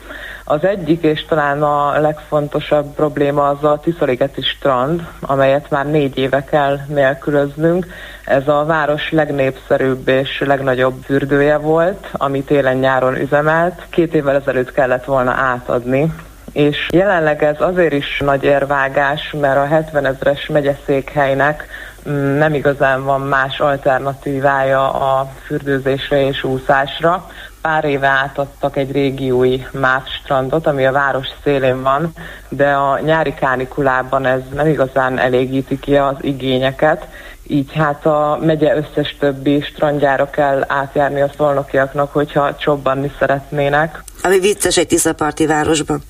Az 0.49 0.65
egyik 0.65 1.03
és 1.03 1.25
talán 1.25 1.62
a 1.62 2.00
legfontosabb 2.00 2.95
probléma 2.95 3.49
az 3.49 3.65
a 3.65 3.81
Tiszorigeti 3.83 4.43
strand, 4.43 5.07
amelyet 5.21 5.71
már 5.71 5.87
négy 5.87 6.19
éve 6.19 6.45
kell 6.45 6.79
nélkülöznünk. 6.87 7.87
Ez 8.25 8.49
a 8.49 8.65
város 8.65 9.11
legnépszerűbb 9.11 10.09
és 10.09 10.43
legnagyobb 10.47 11.03
fürdője 11.05 11.57
volt, 11.57 12.09
ami 12.12 12.43
télen-nyáron 12.43 13.17
üzemelt. 13.17 13.87
Két 13.91 14.15
évvel 14.15 14.35
ezelőtt 14.37 14.73
kellett 14.73 15.05
volna 15.05 15.31
átadni 15.31 16.12
és 16.57 16.88
jelenleg 16.91 17.43
ez 17.43 17.61
azért 17.61 17.93
is 17.93 18.21
nagy 18.25 18.45
érvágás, 18.45 19.35
mert 19.41 19.57
a 19.57 19.67
70 19.67 20.07
ezeres 20.07 20.47
megyeszékhelynek 20.47 21.67
mm, 22.09 22.38
nem 22.38 22.55
igazán 22.55 23.05
van 23.05 23.21
más 23.21 23.61
alternatívája 23.61 24.93
a 24.93 25.31
fürdőzésre 25.45 26.26
és 26.26 26.45
úszásra. 26.45 27.26
Pár 27.66 27.85
éve 27.85 28.06
átadtak 28.06 28.76
egy 28.76 28.92
régiói 28.92 29.62
más 29.73 30.02
strandot, 30.23 30.66
ami 30.66 30.87
a 30.87 30.92
város 30.92 31.26
szélén 31.42 31.82
van, 31.82 32.12
de 32.49 32.73
a 32.73 32.99
nyári 32.99 33.35
kánikulában 33.35 34.26
ez 34.26 34.40
nem 34.54 34.66
igazán 34.66 35.18
elégíti 35.18 35.78
ki 35.78 35.96
az 35.96 36.16
igényeket, 36.20 37.06
így 37.46 37.73
hát 37.73 38.06
a 38.06 38.38
megye 38.42 38.76
összes 38.76 39.16
többi 39.18 39.61
strandjára 39.61 40.30
kell 40.30 40.64
átjárni 40.68 41.20
a 41.20 41.30
szolnokiaknak, 41.37 42.12
hogyha 42.12 42.56
csobbanni 42.56 43.12
szeretnének. 43.18 44.02
Ami 44.23 44.38
vicces 44.38 44.76
egy 44.76 44.87
tiszaparti 44.87 45.46
városban. 45.46 46.02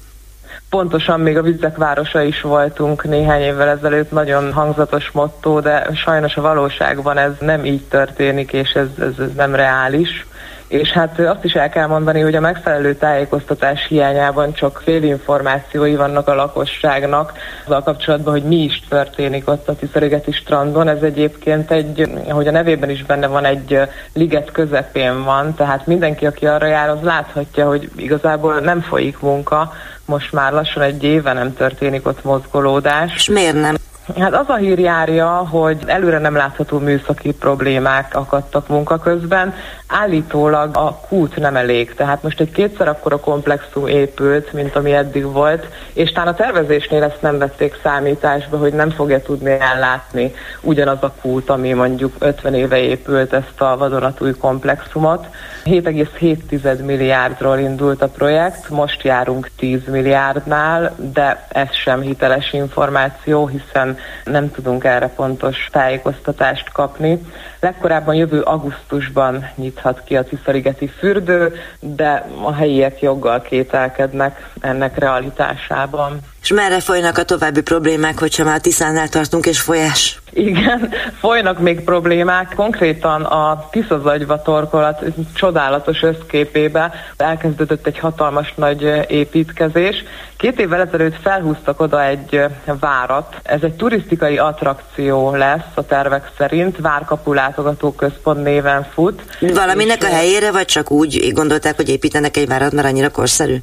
Pontosan 0.70 1.20
még 1.20 1.36
a 1.36 1.42
vizek 1.42 1.76
városa 1.76 2.22
is 2.22 2.40
voltunk 2.40 3.04
néhány 3.04 3.42
évvel 3.42 3.68
ezelőtt, 3.68 4.10
nagyon 4.10 4.52
hangzatos 4.52 5.10
motto, 5.10 5.60
de 5.60 5.90
sajnos 5.94 6.36
a 6.36 6.40
valóságban 6.40 7.18
ez 7.18 7.32
nem 7.40 7.64
így 7.64 7.84
történik, 7.84 8.52
és 8.52 8.70
ez, 8.70 8.86
ez, 8.98 9.18
ez 9.18 9.32
nem 9.36 9.54
reális. 9.54 10.26
És 10.68 10.88
hát 10.88 11.18
azt 11.18 11.44
is 11.44 11.52
el 11.52 11.68
kell 11.68 11.86
mondani, 11.86 12.20
hogy 12.20 12.34
a 12.34 12.40
megfelelő 12.40 12.94
tájékoztatás 12.94 13.86
hiányában 13.88 14.52
csak 14.52 14.80
félinformációi 14.84 15.96
vannak 15.96 16.28
a 16.28 16.34
lakosságnak 16.34 17.32
azzal 17.64 17.82
kapcsolatban, 17.82 18.32
hogy 18.32 18.42
mi 18.42 18.56
is 18.56 18.82
történik 18.88 19.48
ott 19.48 19.68
a 19.68 19.76
Tiszarigeti 19.76 20.32
strandon. 20.32 20.88
Ez 20.88 21.02
egyébként 21.02 21.70
egy, 21.70 22.10
ahogy 22.28 22.46
a 22.46 22.50
nevében 22.50 22.90
is 22.90 23.04
benne 23.04 23.26
van, 23.26 23.44
egy 23.44 23.80
liget 24.12 24.50
közepén 24.50 25.24
van, 25.24 25.54
tehát 25.54 25.86
mindenki, 25.86 26.26
aki 26.26 26.46
arra 26.46 26.66
jár, 26.66 26.88
az 26.88 27.02
láthatja, 27.02 27.66
hogy 27.66 27.90
igazából 27.96 28.60
nem 28.60 28.80
folyik 28.80 29.20
munka, 29.20 29.72
most 30.04 30.32
már 30.32 30.52
lassan 30.52 30.82
egy 30.82 31.02
éve 31.02 31.32
nem 31.32 31.54
történik 31.54 32.06
ott 32.06 32.24
mozgolódás. 32.24 33.14
És 33.14 33.28
miért 33.28 33.60
nem? 33.60 33.76
Hát 34.14 34.34
az 34.34 34.48
a 34.48 34.54
hír 34.54 34.78
járja, 34.78 35.28
hogy 35.28 35.78
előre 35.86 36.18
nem 36.18 36.34
látható 36.36 36.78
műszaki 36.78 37.32
problémák 37.32 38.14
akadtak 38.14 38.68
munka 38.68 38.98
közben. 38.98 39.54
Állítólag 39.88 40.76
a 40.76 41.00
kút 41.08 41.36
nem 41.36 41.56
elég, 41.56 41.94
tehát 41.94 42.22
most 42.22 42.40
egy 42.40 42.50
kétszer 42.50 42.88
akkora 42.88 43.20
komplexum 43.20 43.86
épült, 43.86 44.52
mint 44.52 44.76
ami 44.76 44.92
eddig 44.92 45.32
volt, 45.32 45.66
és 45.92 46.12
talán 46.12 46.32
a 46.32 46.36
tervezésnél 46.36 47.02
ezt 47.02 47.22
nem 47.22 47.38
vették 47.38 47.78
számításba, 47.82 48.58
hogy 48.58 48.72
nem 48.72 48.90
fogja 48.90 49.22
tudni 49.22 49.50
ellátni 49.50 50.34
ugyanaz 50.60 51.02
a 51.02 51.12
kút, 51.20 51.50
ami 51.50 51.72
mondjuk 51.72 52.14
50 52.18 52.54
éve 52.54 52.78
épült 52.78 53.32
ezt 53.32 53.60
a 53.60 53.76
vadonatúj 53.76 54.32
komplexumot. 54.32 55.26
7,7 55.64 56.84
milliárdról 56.84 57.58
indult 57.58 58.02
a 58.02 58.08
projekt, 58.08 58.68
most 58.68 59.02
járunk 59.02 59.50
10 59.56 59.80
milliárdnál, 59.90 60.94
de 61.12 61.46
ez 61.48 61.74
sem 61.74 62.00
hiteles 62.00 62.52
információ, 62.52 63.46
hiszen 63.46 63.95
nem 64.24 64.50
tudunk 64.50 64.84
erre 64.84 65.08
pontos 65.08 65.68
tájékoztatást 65.72 66.72
kapni. 66.72 67.20
Legkorábban 67.66 68.14
jövő 68.14 68.40
augusztusban 68.40 69.48
nyithat 69.54 70.02
ki 70.04 70.16
a 70.16 70.22
Tiszarigeti 70.22 70.86
fürdő, 70.86 71.54
de 71.80 72.26
a 72.42 72.52
helyiek 72.52 73.00
joggal 73.00 73.42
kételkednek 73.42 74.50
ennek 74.60 74.98
realitásában. 74.98 76.20
És 76.42 76.52
merre 76.52 76.80
folynak 76.80 77.18
a 77.18 77.24
további 77.24 77.62
problémák, 77.62 78.18
hogyha 78.18 78.44
már 78.44 78.60
Tiszánál 78.60 79.08
tartunk 79.08 79.46
és 79.46 79.60
folyás? 79.60 80.20
Igen, 80.32 80.92
folynak 81.18 81.58
még 81.58 81.80
problémák. 81.80 82.52
Konkrétan 82.54 83.22
a 83.22 83.68
Tiszazagyva 83.70 84.42
torkolat 84.42 85.04
csodálatos 85.34 86.02
összképébe 86.02 86.92
elkezdődött 87.16 87.86
egy 87.86 87.98
hatalmas 87.98 88.54
nagy 88.56 88.82
építkezés. 89.08 90.04
Két 90.36 90.60
évvel 90.60 90.80
ezelőtt 90.80 91.20
felhúztak 91.20 91.80
oda 91.80 92.04
egy 92.04 92.44
várat. 92.80 93.36
Ez 93.42 93.62
egy 93.62 93.74
turisztikai 93.74 94.38
attrakció 94.38 95.34
lesz 95.34 95.74
a 95.74 95.86
tervek 95.86 96.30
szerint. 96.38 96.76
Várkapu 96.78 97.32
látogató 97.56 97.92
központ 97.92 98.42
néven 98.42 98.86
fut. 98.92 99.22
Valaminek 99.40 100.02
a 100.02 100.06
helyére, 100.06 100.50
vagy 100.52 100.64
csak 100.64 100.90
úgy 100.90 101.32
gondolták, 101.34 101.76
hogy 101.76 101.88
építenek 101.88 102.36
egy 102.36 102.48
várat, 102.48 102.72
mert 102.72 102.86
annyira 102.86 103.10
korszerű? 103.10 103.56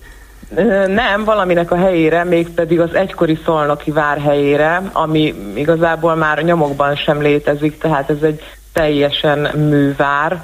Nem, 0.87 1.23
valaminek 1.23 1.71
a 1.71 1.75
helyére, 1.75 2.23
mégpedig 2.23 2.79
az 2.79 2.93
egykori 2.93 3.39
szolnoki 3.45 3.91
vár 3.91 4.19
helyére, 4.19 4.81
ami 4.93 5.35
igazából 5.55 6.15
már 6.15 6.43
nyomokban 6.43 6.95
sem 6.95 7.21
létezik, 7.21 7.77
tehát 7.77 8.09
ez 8.09 8.21
egy 8.21 8.41
teljesen 8.73 9.39
művár. 9.39 10.43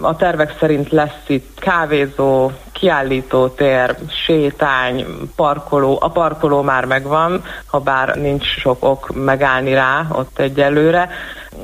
A 0.00 0.16
tervek 0.16 0.56
szerint 0.58 0.90
lesz 0.90 1.22
itt 1.26 1.58
kávézó, 1.58 2.50
kiállítótér, 2.72 3.96
sétány, 4.26 5.06
parkoló. 5.36 5.98
A 6.00 6.10
parkoló 6.10 6.62
már 6.62 6.84
megvan, 6.84 7.44
ha 7.66 7.78
bár 7.78 8.16
nincs 8.16 8.44
sok 8.44 8.84
ok 8.84 9.10
megállni 9.24 9.74
rá 9.74 10.06
ott 10.12 10.38
egyelőre. 10.38 11.08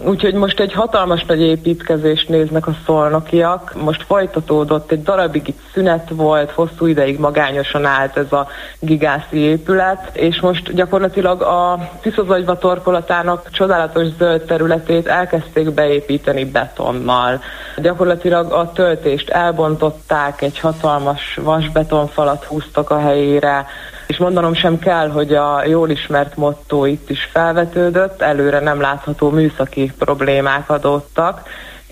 Úgyhogy 0.05 0.35
most 0.35 0.61
egy 0.61 0.73
hatalmas 0.73 1.25
nagy 1.25 1.41
építkezést 1.41 2.29
néznek 2.29 2.67
a 2.67 2.77
szolnokiak. 2.87 3.73
Most 3.83 4.03
folytatódott, 4.03 4.91
egy 4.91 5.03
darabig 5.03 5.49
itt 5.49 5.61
szünet 5.73 6.09
volt, 6.13 6.51
hosszú 6.51 6.87
ideig 6.87 7.19
magányosan 7.19 7.85
állt 7.85 8.17
ez 8.17 8.33
a 8.33 8.47
gigászi 8.79 9.39
épület, 9.39 10.11
és 10.13 10.41
most 10.41 10.75
gyakorlatilag 10.75 11.43
a 11.43 11.89
Tiszazagyva 12.01 12.59
torkolatának 12.59 13.51
csodálatos 13.51 14.07
zöld 14.19 14.43
területét 14.43 15.07
elkezdték 15.07 15.71
beépíteni 15.71 16.45
betonnal. 16.45 17.41
Gyakorlatilag 17.77 18.53
a 18.53 18.73
töltést 18.73 19.31
elbontották, 19.31 20.43
egy 20.43 20.59
hatalmas 20.59 21.39
vasbetonfalat 21.43 22.45
húztak 22.45 22.91
a 22.91 22.99
helyére, 22.99 23.67
és 24.07 24.17
mondanom 24.17 24.55
sem 24.55 24.79
kell, 24.79 25.09
hogy 25.09 25.35
a 25.35 25.67
jól 25.67 25.91
ismert 25.91 26.37
motto 26.37 26.85
itt 26.85 27.11
is 27.11 27.29
felvetődött, 27.33 28.23
előre 28.23 28.61
nem 28.61 28.81
látható 28.81 29.31
műszaki 29.31 29.93
problémák 29.99 30.71
adottak, 30.71 31.43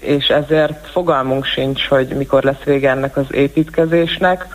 és 0.00 0.26
ezért 0.26 0.88
fogalmunk 0.88 1.44
sincs, 1.44 1.86
hogy 1.86 2.08
mikor 2.08 2.42
lesz 2.42 2.62
vége 2.64 2.90
ennek 2.90 3.16
az 3.16 3.26
építkezésnek. 3.30 4.46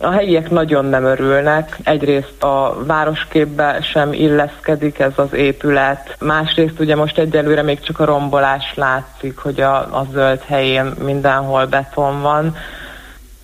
A 0.00 0.10
helyiek 0.10 0.50
nagyon 0.50 0.84
nem 0.84 1.04
örülnek, 1.04 1.78
egyrészt 1.82 2.42
a 2.42 2.84
városképbe 2.86 3.78
sem 3.82 4.12
illeszkedik 4.12 4.98
ez 4.98 5.12
az 5.16 5.32
épület, 5.32 6.16
másrészt 6.20 6.80
ugye 6.80 6.96
most 6.96 7.18
egyelőre 7.18 7.62
még 7.62 7.80
csak 7.80 8.00
a 8.00 8.04
rombolás 8.04 8.72
látszik, 8.74 9.38
hogy 9.38 9.60
a, 9.60 9.76
a 9.76 10.06
zöld 10.12 10.40
helyén 10.40 10.92
mindenhol 11.04 11.66
beton 11.66 12.20
van, 12.22 12.56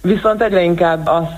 Viszont 0.05 0.43
egyre 0.43 0.63
inkább 0.63 1.07
azt 1.07 1.33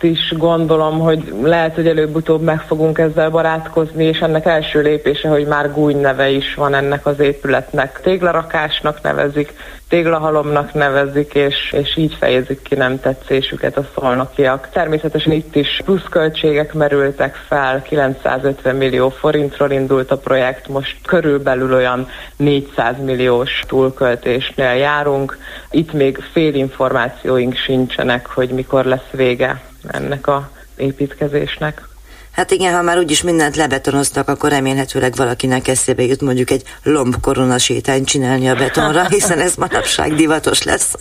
is 0.00 0.34
gondolom, 0.36 0.98
hogy 0.98 1.34
lehet, 1.42 1.74
hogy 1.74 1.86
előbb-utóbb 1.86 2.42
meg 2.42 2.60
fogunk 2.60 2.98
ezzel 2.98 3.30
barátkozni, 3.30 4.04
és 4.04 4.18
ennek 4.18 4.46
első 4.46 4.80
lépése, 4.82 5.28
hogy 5.28 5.46
már 5.46 5.72
gúny 5.72 6.00
neve 6.00 6.28
is 6.28 6.54
van 6.54 6.74
ennek 6.74 7.06
az 7.06 7.20
épületnek. 7.20 8.00
Téglarakásnak 8.02 9.02
nevezik, 9.02 9.52
téglahalomnak 9.90 10.72
nevezik, 10.74 11.34
és, 11.34 11.72
és 11.72 11.96
így 11.96 12.14
fejezik 12.14 12.62
ki 12.62 12.74
nem 12.74 13.00
tetszésüket 13.00 13.76
a 13.76 13.88
szolnokiak. 13.94 14.68
Természetesen 14.72 15.32
itt 15.32 15.56
is 15.56 15.80
pluszköltségek 15.84 16.74
merültek 16.74 17.34
fel, 17.34 17.82
950 17.82 18.76
millió 18.76 19.08
forintról 19.08 19.70
indult 19.70 20.10
a 20.10 20.18
projekt, 20.18 20.68
most 20.68 20.96
körülbelül 21.06 21.74
olyan 21.74 22.08
400 22.36 22.94
milliós 23.04 23.62
túlköltésnél 23.66 24.74
járunk. 24.74 25.38
Itt 25.70 25.92
még 25.92 26.18
fél 26.32 26.54
információink 26.54 27.54
sincsenek, 27.54 28.26
hogy 28.26 28.48
mikor 28.48 28.84
lesz 28.84 29.10
vége 29.10 29.62
ennek 29.88 30.26
a 30.26 30.50
építkezésnek. 30.76 31.88
Hát 32.32 32.50
igen, 32.50 32.74
ha 32.74 32.82
már 32.82 32.98
úgyis 32.98 33.22
mindent 33.22 33.56
lebetonoztak, 33.56 34.28
akkor 34.28 34.50
remélhetőleg 34.50 35.14
valakinek 35.14 35.68
eszébe 35.68 36.02
jut 36.02 36.20
mondjuk 36.20 36.50
egy 36.50 36.62
lombkorona 36.82 37.58
sétányt 37.58 38.06
csinálni 38.06 38.48
a 38.48 38.54
betonra, 38.54 39.08
hiszen 39.16 39.38
ez 39.38 39.54
manapság 39.54 40.14
divatos 40.14 40.62
lesz. 40.62 40.94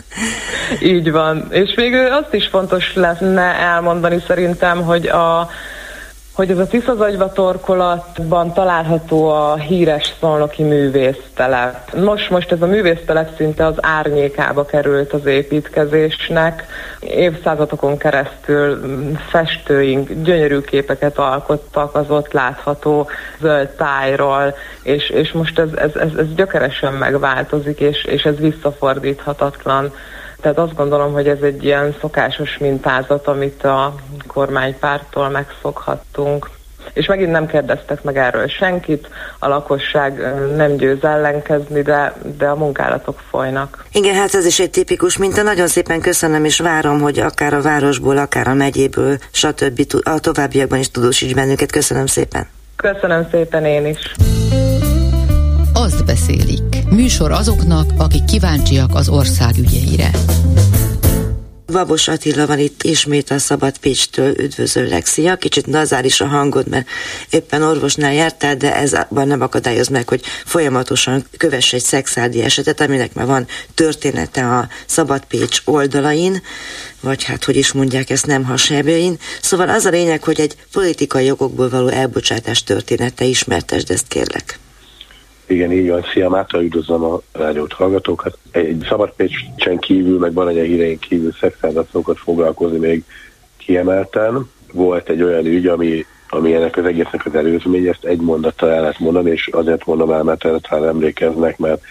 Így 0.81 1.11
van. 1.11 1.47
És 1.51 1.73
végül 1.75 2.05
azt 2.11 2.33
is 2.33 2.47
fontos 2.47 2.93
lenne 2.93 3.41
elmondani 3.41 4.23
szerintem, 4.27 4.83
hogy 4.83 5.07
a 5.07 5.49
hogy 6.39 6.51
ez 6.51 6.57
a 6.57 6.67
Tiszazagyva 6.67 7.31
torkolatban 7.31 8.53
található 8.53 9.29
a 9.29 9.55
híres 9.55 10.13
szolnoki 10.19 10.63
művésztelep. 10.63 11.93
Nos, 11.93 12.27
most 12.27 12.51
ez 12.51 12.61
a 12.61 12.65
művésztelep 12.65 13.35
szinte 13.35 13.65
az 13.65 13.75
árnyékába 13.81 14.65
került 14.65 15.13
az 15.13 15.25
építkezésnek. 15.25 16.65
Évszázadokon 16.99 17.97
keresztül 17.97 18.79
festőink 19.29 20.09
gyönyörű 20.23 20.59
képeket 20.59 21.17
alkottak 21.17 21.95
az 21.95 22.09
ott 22.09 22.31
látható 22.31 23.09
zöld 23.41 23.69
tájról, 23.69 24.55
és, 24.83 25.09
és 25.09 25.31
most 25.31 25.59
ez, 25.59 25.69
ez, 25.75 25.95
ez, 25.95 26.11
ez 26.17 26.35
gyökeresen 26.35 26.93
megváltozik, 26.93 27.79
és, 27.79 28.03
és 28.03 28.23
ez 28.23 28.37
visszafordíthatatlan 28.37 29.91
Tehát 30.41 30.57
azt 30.57 30.75
gondolom, 30.75 31.13
hogy 31.13 31.27
ez 31.27 31.41
egy 31.41 31.63
ilyen 31.63 31.95
szokásos 32.01 32.57
mintázat, 32.57 33.27
amit 33.27 33.63
a 33.63 33.95
kormánypártól 34.27 35.29
megszokhattunk 35.29 36.49
és 36.93 37.05
megint 37.05 37.31
nem 37.31 37.47
kérdeztek 37.47 38.03
meg 38.03 38.17
erről 38.17 38.47
senkit, 38.47 39.09
a 39.39 39.47
lakosság 39.47 40.17
nem 40.55 40.75
győz 40.75 41.03
ellenkezni, 41.03 41.81
de, 41.81 42.13
de 42.37 42.47
a 42.47 42.55
munkálatok 42.55 43.19
folynak. 43.29 43.85
Igen, 43.91 44.15
hát 44.15 44.33
ez 44.33 44.45
is 44.45 44.59
egy 44.59 44.69
tipikus 44.69 45.17
minta. 45.17 45.41
Nagyon 45.41 45.67
szépen 45.67 46.01
köszönöm, 46.01 46.45
és 46.45 46.59
várom, 46.59 46.99
hogy 46.99 47.19
akár 47.19 47.53
a 47.53 47.61
városból, 47.61 48.17
akár 48.17 48.47
a 48.47 48.53
megyéből, 48.53 49.17
stb. 49.31 49.81
a 50.03 50.19
továbbiakban 50.19 50.79
is 50.79 50.91
tudósíts 50.91 51.33
bennünket. 51.33 51.71
Köszönöm 51.71 52.05
szépen. 52.05 52.47
Köszönöm 52.75 53.27
szépen 53.31 53.65
én 53.65 53.85
is. 53.85 54.13
Azt 55.79 56.05
beszélik. 56.05 56.61
Műsor 56.89 57.31
azoknak, 57.31 57.91
akik 57.97 58.25
kíváncsiak 58.25 58.95
az 58.95 59.09
ország 59.09 59.57
ügyeire. 59.57 60.11
Vabos 61.65 62.07
Attila 62.07 62.47
van 62.47 62.59
itt 62.59 62.83
ismét 62.83 63.29
a 63.29 63.37
Szabad 63.37 63.77
Pécstől, 63.77 64.39
üdvözöllek. 64.39 65.05
Szia, 65.05 65.35
kicsit 65.35 65.65
nazális 65.67 66.21
a 66.21 66.27
hangod, 66.27 66.67
mert 66.67 66.87
éppen 67.29 67.63
orvosnál 67.63 68.13
jártál, 68.13 68.55
de 68.55 68.75
ez 68.75 68.93
abban 68.93 69.27
nem 69.27 69.41
akadályoz 69.41 69.87
meg, 69.87 70.09
hogy 70.09 70.21
folyamatosan 70.45 71.25
kövess 71.37 71.73
egy 71.73 71.83
szexádi 71.83 72.41
esetet, 72.41 72.81
aminek 72.81 73.13
már 73.13 73.25
van 73.25 73.47
története 73.73 74.57
a 74.57 74.67
Szabad 74.85 75.25
Pécs 75.25 75.61
oldalain, 75.65 76.41
vagy 77.01 77.23
hát, 77.23 77.43
hogy 77.43 77.55
is 77.55 77.71
mondják 77.71 78.09
ezt, 78.09 78.25
nem 78.25 78.43
hasebjein. 78.43 79.19
Szóval 79.41 79.69
az 79.69 79.85
a 79.85 79.89
lényeg, 79.89 80.23
hogy 80.23 80.39
egy 80.39 80.55
politikai 80.71 81.25
jogokból 81.25 81.69
való 81.69 81.87
elbocsátás 81.87 82.63
története 82.63 83.25
ismertesd 83.25 83.91
ezt 83.91 84.07
kérlek. 84.07 84.59
Igen, 85.49 85.71
így 85.71 85.89
van. 85.89 86.03
Szia 86.03 86.29
Máta, 86.29 86.63
üdvözlöm 86.63 87.03
a 87.03 87.21
rádiót 87.31 87.73
hallgatókat. 87.73 88.37
Egy 88.51 88.85
Szabadpécsen 88.87 89.77
kívül, 89.79 90.19
meg 90.19 90.33
van 90.33 90.47
egy 90.47 90.65
hírein 90.65 90.99
kívül 90.99 91.31
szexáldatokat 91.31 92.17
foglalkozni 92.17 92.77
még 92.77 93.03
kiemelten. 93.57 94.49
Volt 94.73 95.09
egy 95.09 95.23
olyan 95.23 95.45
ügy, 95.45 95.67
ami, 95.67 96.05
ami 96.29 96.53
ennek 96.53 96.77
az 96.77 96.85
egésznek 96.85 97.25
az 97.25 97.35
előzmény, 97.35 97.87
ezt 97.87 98.05
egy 98.05 98.19
mondattal 98.19 98.71
el 98.71 98.81
lehet 98.81 98.99
mondani, 98.99 99.29
és 99.29 99.47
azért 99.47 99.85
mondom 99.85 100.11
el, 100.11 100.23
mert 100.23 100.45
erre 100.45 100.59
talán 100.59 100.87
emlékeznek, 100.87 101.57
mert 101.57 101.81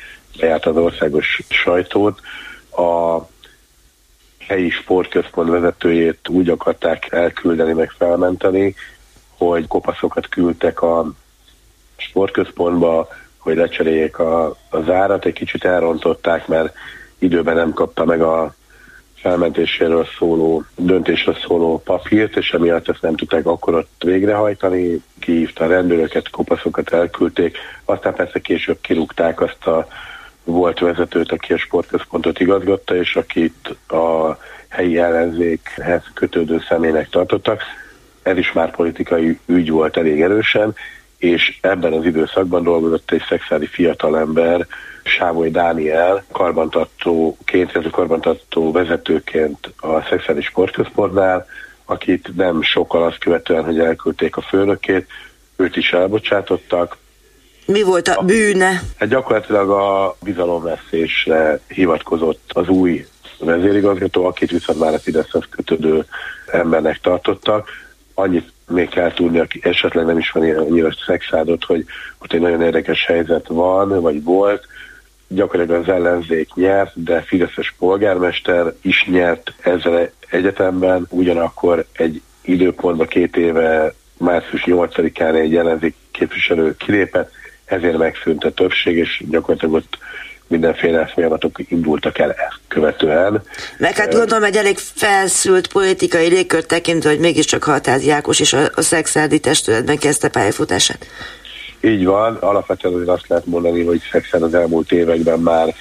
bejárt 0.41 0.67
az 0.67 0.77
országos 0.77 1.41
sajtót. 1.49 2.21
A 2.71 3.19
helyi 4.39 4.71
sportközpont 4.71 5.49
vezetőjét 5.49 6.29
úgy 6.29 6.49
akarták 6.49 7.13
elküldeni, 7.13 7.73
meg 7.73 7.91
felmenteni, 7.91 8.75
hogy 9.37 9.67
kopaszokat 9.67 10.29
küldtek 10.29 10.83
a 10.83 11.13
sportközpontba, 11.97 13.09
hogy 13.39 13.57
lecseréljék 13.57 14.19
a, 14.19 14.57
a 14.71 14.81
zárat, 14.85 15.25
egy 15.25 15.33
kicsit 15.33 15.65
elrontották, 15.65 16.47
mert 16.47 16.75
időben 17.19 17.57
nem 17.57 17.73
kapta 17.73 18.05
meg 18.05 18.23
a 18.23 18.55
felmentéséről 19.15 20.07
szóló, 20.19 20.65
döntésről 20.77 21.37
szóló 21.47 21.83
papírt, 21.85 22.37
és 22.37 22.51
emiatt 22.53 22.89
ezt 22.89 23.03
nem 23.03 23.17
tudták 23.17 23.47
akkor 23.47 23.75
ott 23.75 24.03
végrehajtani, 24.05 25.03
kihívta 25.19 25.65
a 25.65 25.69
rendőröket, 25.69 26.31
kopaszokat 26.31 26.93
elküldték, 26.93 27.57
aztán 27.85 28.15
persze 28.15 28.39
később 28.39 28.79
kirúgták 28.81 29.41
azt 29.41 29.67
a 29.67 29.87
volt 30.45 30.79
vezetőt, 30.79 31.33
aki 31.33 31.53
a 31.53 31.59
sportközpontot 31.59 32.41
igazgatta, 32.41 32.97
és 32.97 33.17
akit 33.17 33.77
a 33.89 34.39
helyi 34.69 34.99
ellenzékhez 34.99 36.03
kötődő 36.15 36.63
személynek 36.69 37.09
tartottak. 37.09 37.63
Ez 38.23 38.37
is 38.37 38.53
már 38.53 38.71
politikai 38.71 39.39
ügy 39.47 39.71
volt 39.71 39.97
elég 39.97 40.21
erősen, 40.23 40.75
és 41.19 41.59
ebben 41.61 41.93
az 41.93 42.05
időszakban 42.05 42.63
dolgozott 42.63 43.11
egy 43.11 43.23
szexuális 43.29 43.71
fiatalember, 43.71 44.67
Sávoly 45.05 45.51
Dániel, 45.51 46.25
karbantartóként, 46.33 47.71
illetve 47.73 47.91
karbantartó 47.91 48.73
vezetőként 48.73 49.73
a 49.77 50.03
szexuális 50.09 50.47
sportközpontnál, 50.47 51.47
akit 51.85 52.37
nem 52.37 52.63
sokkal 52.63 53.03
azt 53.03 53.19
követően, 53.19 53.65
hogy 53.65 53.79
elküldték 53.79 54.37
a 54.37 54.41
főnökét, 54.41 55.07
őt 55.57 55.77
is 55.77 55.93
elbocsátottak. 55.93 56.97
Mi 57.67 57.83
volt 57.83 58.09
a 58.09 58.23
bűne? 58.23 58.81
Hát 58.99 59.09
gyakorlatilag 59.09 59.71
a 59.71 60.17
bizalomveszésre 60.23 61.61
hivatkozott 61.69 62.51
az 62.55 62.69
új 62.69 63.07
vezérigazgató, 63.39 64.25
akit 64.25 64.51
viszont 64.51 64.79
már 64.79 64.95
a 64.95 64.99
Fideszhez 64.99 65.45
kötődő 65.51 66.05
embernek 66.47 66.99
tartottak. 67.01 67.69
Annyit 68.19 68.53
még 68.69 68.89
kell 68.89 69.13
tudni, 69.13 69.39
aki 69.39 69.61
esetleg 69.63 70.07
nem 70.07 70.19
is 70.19 70.31
van 70.31 70.57
annyira 70.57 70.89
szexádott, 71.07 71.65
hogy 71.65 71.85
ott 72.19 72.33
egy 72.33 72.41
nagyon 72.41 72.63
érdekes 72.63 73.07
helyzet 73.07 73.47
van, 73.47 74.01
vagy 74.01 74.23
volt. 74.23 74.67
Gyakorlatilag 75.29 75.81
az 75.81 75.89
ellenzék 75.89 76.55
nyert, 76.55 77.03
de 77.03 77.21
Fideszes 77.23 77.75
polgármester 77.79 78.73
is 78.83 79.07
nyert 79.07 79.53
ezzel 79.61 80.11
egyetemben, 80.31 81.07
ugyanakkor 81.11 81.87
egy 81.93 82.23
időpontban 82.43 83.07
két 83.07 83.37
éve 83.37 83.95
március 84.17 84.63
8-án 84.67 85.35
egy 85.35 85.57
ellenzék 85.57 85.95
képviselő 86.11 86.77
kilépett, 86.77 87.31
ezért 87.65 87.99
megszűnt 87.99 88.45
a 88.45 88.53
többség, 88.53 88.97
és 88.97 89.23
gyakorlatilag 89.29 89.75
ott 89.75 89.99
mindenféle 90.49 91.07
folyamatok 91.07 91.59
indultak 91.69 92.19
el 92.19 92.31
ezt 92.31 92.61
követően. 92.69 93.43
Meg 93.79 93.97
hát 93.97 94.15
gondolom, 94.15 94.45
egy 94.45 94.57
elég 94.57 94.79
felszült 94.79 95.73
politikai 95.73 96.29
légkör 96.29 96.65
tekintve, 96.65 97.11
hogy 97.11 97.19
mégiscsak 97.19 97.63
Hatáz 97.63 98.05
Jákos 98.05 98.41
is 98.41 98.53
a, 98.53 98.63
a 98.75 98.81
szexádi 98.81 99.39
testületben 99.39 99.99
kezdte 99.99 100.29
pályafutását. 100.29 101.07
Így 101.81 102.05
van, 102.05 102.35
alapvetően 102.35 102.95
azért 102.95 103.09
azt 103.09 103.29
lehet 103.29 103.47
mondani, 103.47 103.85
hogy 103.85 104.01
Szexen 104.11 104.43
az 104.43 104.55
elmúlt 104.55 104.93
években 104.93 105.39
már 105.39 105.75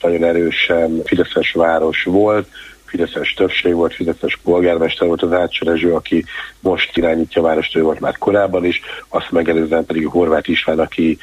nagyon 0.00 0.24
erősen 0.24 1.02
Fideszes 1.04 1.52
város 1.52 2.02
volt, 2.02 2.48
Fideszes 2.84 3.34
többség 3.34 3.74
volt, 3.74 3.94
Fideszes 3.94 4.38
polgármester 4.44 5.06
volt 5.06 5.22
az 5.22 5.32
Átserezső, 5.32 5.92
aki 5.92 6.24
most 6.60 6.96
irányítja 6.96 7.42
a 7.42 7.44
várost, 7.44 7.76
ő 7.76 7.82
volt 7.82 8.00
már 8.00 8.18
korábban 8.18 8.64
is, 8.64 8.80
azt 9.08 9.30
megelőzően 9.30 9.84
pedig 9.84 10.06
a 10.06 10.10
Horváth 10.10 10.50
István, 10.50 10.78
aki 10.78 11.18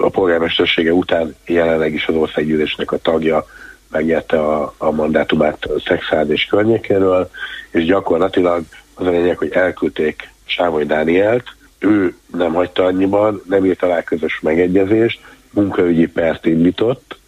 a 0.00 0.08
polgármestersége 0.08 0.92
után 0.92 1.36
jelenleg 1.46 1.94
is 1.94 2.06
az 2.06 2.14
országgyűlésnek 2.14 2.92
a 2.92 2.98
tagja 2.98 3.46
megnyerte 3.90 4.40
a, 4.40 4.74
a 4.76 4.90
mandátumát 4.90 5.68
Szexád 5.84 6.30
és 6.30 6.44
környékéről, 6.44 7.30
és 7.70 7.84
gyakorlatilag 7.84 8.62
az 8.94 9.06
a 9.06 9.10
lényeg, 9.10 9.38
hogy 9.38 9.52
elküldték 9.52 10.30
Sávoly 10.44 10.84
Dánielt, 10.84 11.44
ő 11.78 12.14
nem 12.36 12.52
hagyta 12.52 12.84
annyiban, 12.84 13.42
nem 13.48 13.64
írt 13.64 13.82
alá 13.82 14.02
közös 14.02 14.40
megegyezést, 14.40 15.20
munkaügyi 15.50 16.06
pert 16.06 16.46
indított, 16.46 17.18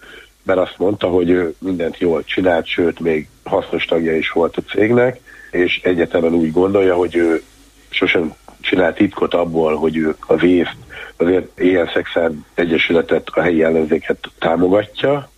mert 0.42 0.58
azt 0.58 0.78
mondta, 0.78 1.06
hogy 1.06 1.30
ő 1.30 1.54
mindent 1.58 1.98
jól 1.98 2.24
csinált, 2.24 2.66
sőt, 2.66 3.00
még 3.00 3.28
hasznos 3.44 3.84
tagja 3.84 4.16
is 4.16 4.30
volt 4.30 4.56
a 4.56 4.70
cégnek, 4.70 5.20
és 5.50 5.80
egyetemen 5.82 6.32
úgy 6.32 6.52
gondolja, 6.52 6.94
hogy 6.94 7.16
ő 7.16 7.42
sosem 7.88 8.34
csinált 8.68 8.96
titkot 8.96 9.34
abból, 9.34 9.76
hogy 9.76 9.96
ő 9.96 10.14
a 10.26 10.36
vészt 10.36 10.76
azért 11.16 11.60
ilyen 11.60 11.90
szexár 11.94 12.30
egyesületet, 12.54 13.28
a 13.32 13.40
helyi 13.40 13.62
ellenzéket 13.62 14.18
támogatja, 14.38 15.30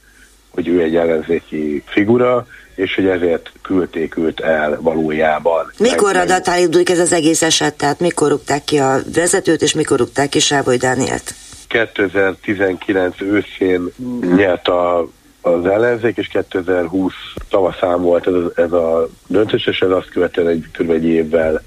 hogy 0.49 0.69
ő 0.69 0.83
egy 0.83 0.97
ellenzéki 0.97 1.83
figura, 1.87 2.47
és 2.75 2.95
hogy 2.95 3.07
ezért 3.07 3.53
küldték 3.63 4.17
őt 4.17 4.41
el 4.41 4.79
valójában. 4.81 5.73
Mikor 5.79 6.17
adatálódik 6.17 6.91
ez 6.91 6.99
az 6.99 7.13
egész 7.13 7.43
eset? 7.43 7.75
Tehát 7.75 8.01
mikor 8.01 8.29
rúgták 8.29 8.65
ki 8.65 8.79
a 8.79 8.99
vezetőt, 9.15 9.63
és 9.63 9.75
mikor 9.75 9.99
rúgták 9.99 10.29
ki 10.29 10.39
Sávoly 10.39 10.77
Dánielt? 10.77 11.35
2019 11.69 13.21
őszén 13.21 13.93
nyert 14.37 14.69
a, 14.69 15.09
az 15.41 15.67
ellenzék, 15.67 16.17
és 16.17 16.29
2020 16.29 17.13
tavaszán 17.49 18.03
volt 18.03 18.27
ez, 18.27 18.65
ez 18.65 18.73
a 18.73 19.09
döntés, 19.27 19.67
és 19.67 19.81
ez 19.81 19.91
azt 19.91 20.09
követően 20.09 20.49
egy 20.49 20.65
kb. 20.73 20.91
egy 20.91 21.05
évvel 21.05 21.63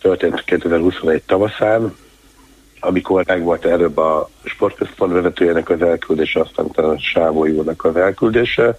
történt 0.00 0.44
2021 0.44 1.22
tavaszán, 1.22 1.96
amikor 2.80 3.24
meg 3.26 3.42
volt 3.42 3.64
előbb 3.64 3.96
a 3.96 4.28
sportközpont 4.44 5.12
vezetőjének 5.12 5.70
az 5.70 5.82
elküldése, 5.82 6.40
aztán 6.40 6.64
utána 6.64 6.88
a 6.88 6.98
Sávói 6.98 7.50
úrnak 7.50 7.84
az 7.84 7.96
elküldése, 7.96 8.78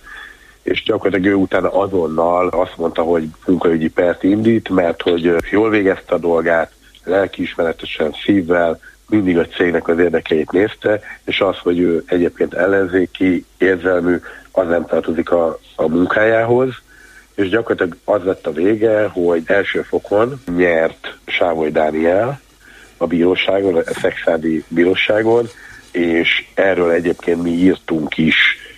és 0.64 0.84
gyakorlatilag 0.84 1.32
ő 1.32 1.36
utána 1.36 1.72
azonnal 1.72 2.48
azt 2.48 2.78
mondta, 2.78 3.02
hogy 3.02 3.28
munkaügyi 3.46 3.90
pert 3.90 4.24
indít, 4.24 4.70
mert 4.70 5.02
hogy 5.02 5.36
jól 5.52 5.70
végezte 5.70 6.16
a 6.16 6.18
dolgát, 6.18 6.72
lelkiismeretesen, 7.04 8.16
szívvel, 8.24 8.80
mindig 9.10 9.38
a 9.38 9.46
cégnek 9.46 9.88
az 9.88 10.00
érdekeit 10.00 10.52
nézte, 10.52 11.02
és 11.24 11.40
az, 11.40 11.58
hogy 11.58 11.80
ő 11.80 12.04
egyébként 12.06 12.54
ellenzéki, 12.54 13.46
érzelmű, 13.58 14.16
az 14.52 14.68
nem 14.68 14.86
tartozik 14.86 15.32
a, 15.32 15.60
a 15.76 15.88
munkájához, 15.88 16.70
és 17.38 17.50
gyakorlatilag 17.50 17.98
az 18.04 18.24
lett 18.24 18.48
a 18.48 18.52
vége, 18.52 19.08
hogy 19.08 19.44
első 19.46 19.82
fokon 19.82 20.42
nyert 20.56 21.18
Sávoly 21.26 21.72
Dániel, 21.72 22.40
a 22.98 23.08
bíróságon, 23.08 23.76
a 23.76 23.94
szexádi 24.02 24.64
bíróságon, 24.68 25.48
és 25.92 26.46
erről 26.54 26.92
egyébként 26.92 27.44
mi 27.44 27.50
írtunk 27.50 28.18
is 28.18 28.36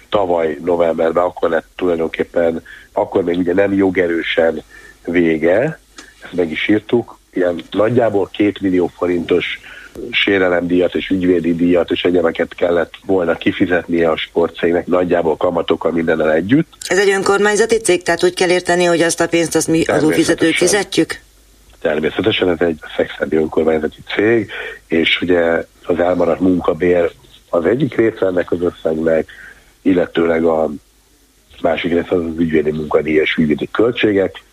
tavaly 0.10 0.58
novemberben, 0.63 1.24
akkor 1.24 1.50
lett 1.50 1.67
tulajdonképpen, 1.76 2.63
akkor 2.91 3.24
még 3.24 3.38
ugye 3.38 3.54
nem 3.54 3.74
jogerősen 3.74 4.62
vége, 5.06 5.80
ezt 6.24 6.34
meg 6.34 6.52
is 6.52 6.67
írtuk, 6.67 7.17
ilyen 7.34 7.62
nagyjából 7.72 8.30
két 8.32 8.62
millió 8.62 8.88
forintos 8.88 9.60
sérelemdíjat 10.12 10.95
és 10.95 11.10
ügyvédi 11.10 11.56
díjat 11.56 11.91
és 11.91 12.04
egyebeket 12.04 12.56
kellett 12.56 12.93
volna 13.06 13.36
kifizetnie 13.36 14.10
a 14.10 14.17
sportcégnek 14.17 14.88
nagyjából 14.88 15.38
kamatokkal 15.38 15.91
mindennel 15.91 16.34
együtt. 16.34 16.73
Ez 16.88 16.99
egy 16.99 17.10
önkormányzati 17.10 17.78
cég, 17.78 18.04
tehát 18.04 18.23
úgy 18.23 18.34
kell 18.34 18.49
érteni, 18.49 18.84
hogy 18.84 19.02
azt 19.02 19.21
a 19.21 19.28
pénzt 19.28 19.56
azt 19.56 19.67
mi 19.67 19.84
adófizetők 19.84 20.54
fizetjük? 20.54 21.19
Természetesen 21.82 22.49
ez 22.49 22.67
egy 22.67 22.80
szexedi 22.97 23.36
önkormányzati 23.36 23.97
cég, 24.15 24.52
és 24.88 25.21
ugye 25.21 25.65
az 25.84 25.99
elmaradt 25.99 26.39
munkabér 26.39 27.12
az 27.49 27.65
egyik 27.65 27.95
része 27.95 28.25
ennek 28.25 28.52
az 28.52 28.62
összegnek, 28.62 29.30
illetőleg 29.82 30.43
a 30.43 30.69
másik 31.62 31.91
része 31.91 32.15
az, 32.15 32.23
az 32.23 32.38
ügyvédi 32.38 32.71
munkadíj 32.71 33.15
és 33.15 33.36
ügyvédi 33.36 33.69
költségek, 33.71 34.43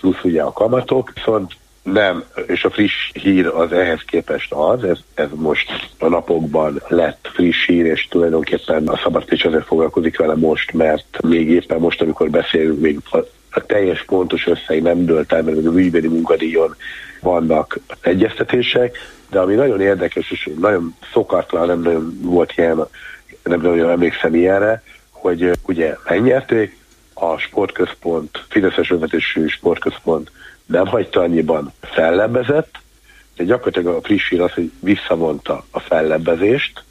plusz 0.00 0.22
ugye 0.22 0.42
a 0.42 0.52
kamatok, 0.52 1.12
viszont 1.14 1.52
nem, 1.92 2.24
és 2.46 2.64
a 2.64 2.70
friss 2.70 3.10
hír 3.12 3.46
az 3.46 3.72
ehhez 3.72 4.00
képest 4.06 4.52
az, 4.52 4.84
ez, 4.84 4.98
ez 5.14 5.28
most 5.34 5.70
a 5.98 6.08
napokban 6.08 6.82
lett 6.88 7.28
friss 7.32 7.66
hír, 7.66 7.86
és 7.86 8.06
tulajdonképpen 8.10 8.88
a 8.88 8.96
Szabadpics 9.02 9.44
azért 9.44 9.66
foglalkozik 9.66 10.18
vele 10.18 10.34
most, 10.34 10.72
mert 10.72 11.22
még 11.22 11.48
éppen 11.48 11.78
most, 11.78 12.00
amikor 12.00 12.30
beszélünk, 12.30 12.80
még 12.80 12.98
a, 13.10 13.18
a 13.50 13.66
teljes 13.66 14.04
pontos 14.04 14.46
összeg 14.46 14.82
nem 14.82 15.04
dőlt 15.04 15.32
el, 15.32 15.42
mert 15.42 15.56
az 15.56 15.76
ügyvédi 15.76 16.08
munkadíjon 16.08 16.74
vannak 17.20 17.78
egyeztetések, 18.00 18.96
de 19.30 19.38
ami 19.38 19.54
nagyon 19.54 19.80
érdekes, 19.80 20.30
és 20.30 20.50
nagyon 20.58 20.94
szokatlan, 21.12 21.66
nem 21.66 21.80
nagyon 21.80 22.18
volt 22.22 22.52
ilyen, 22.56 22.86
nem 23.42 23.60
nagyon 23.60 23.90
emlékszem 23.90 24.34
ilyenre, 24.34 24.82
hogy 25.10 25.50
ugye 25.66 25.94
megnyerték, 26.08 26.76
a 27.20 27.38
sportközpont, 27.38 28.44
Fideszes 28.48 28.88
vezetésű 28.88 29.46
sportközpont 29.46 30.30
nem 30.66 30.86
hagyta 30.86 31.20
annyiban 31.20 31.72
fellebbezett, 31.80 32.74
de 33.36 33.44
gyakorlatilag 33.44 33.96
a 33.96 34.00
friss 34.02 34.28
hír 34.28 34.40
az, 34.40 34.52
hogy 34.52 34.70
visszavonta 34.80 35.64
a 35.70 35.80
fellebbezést, 35.80 36.84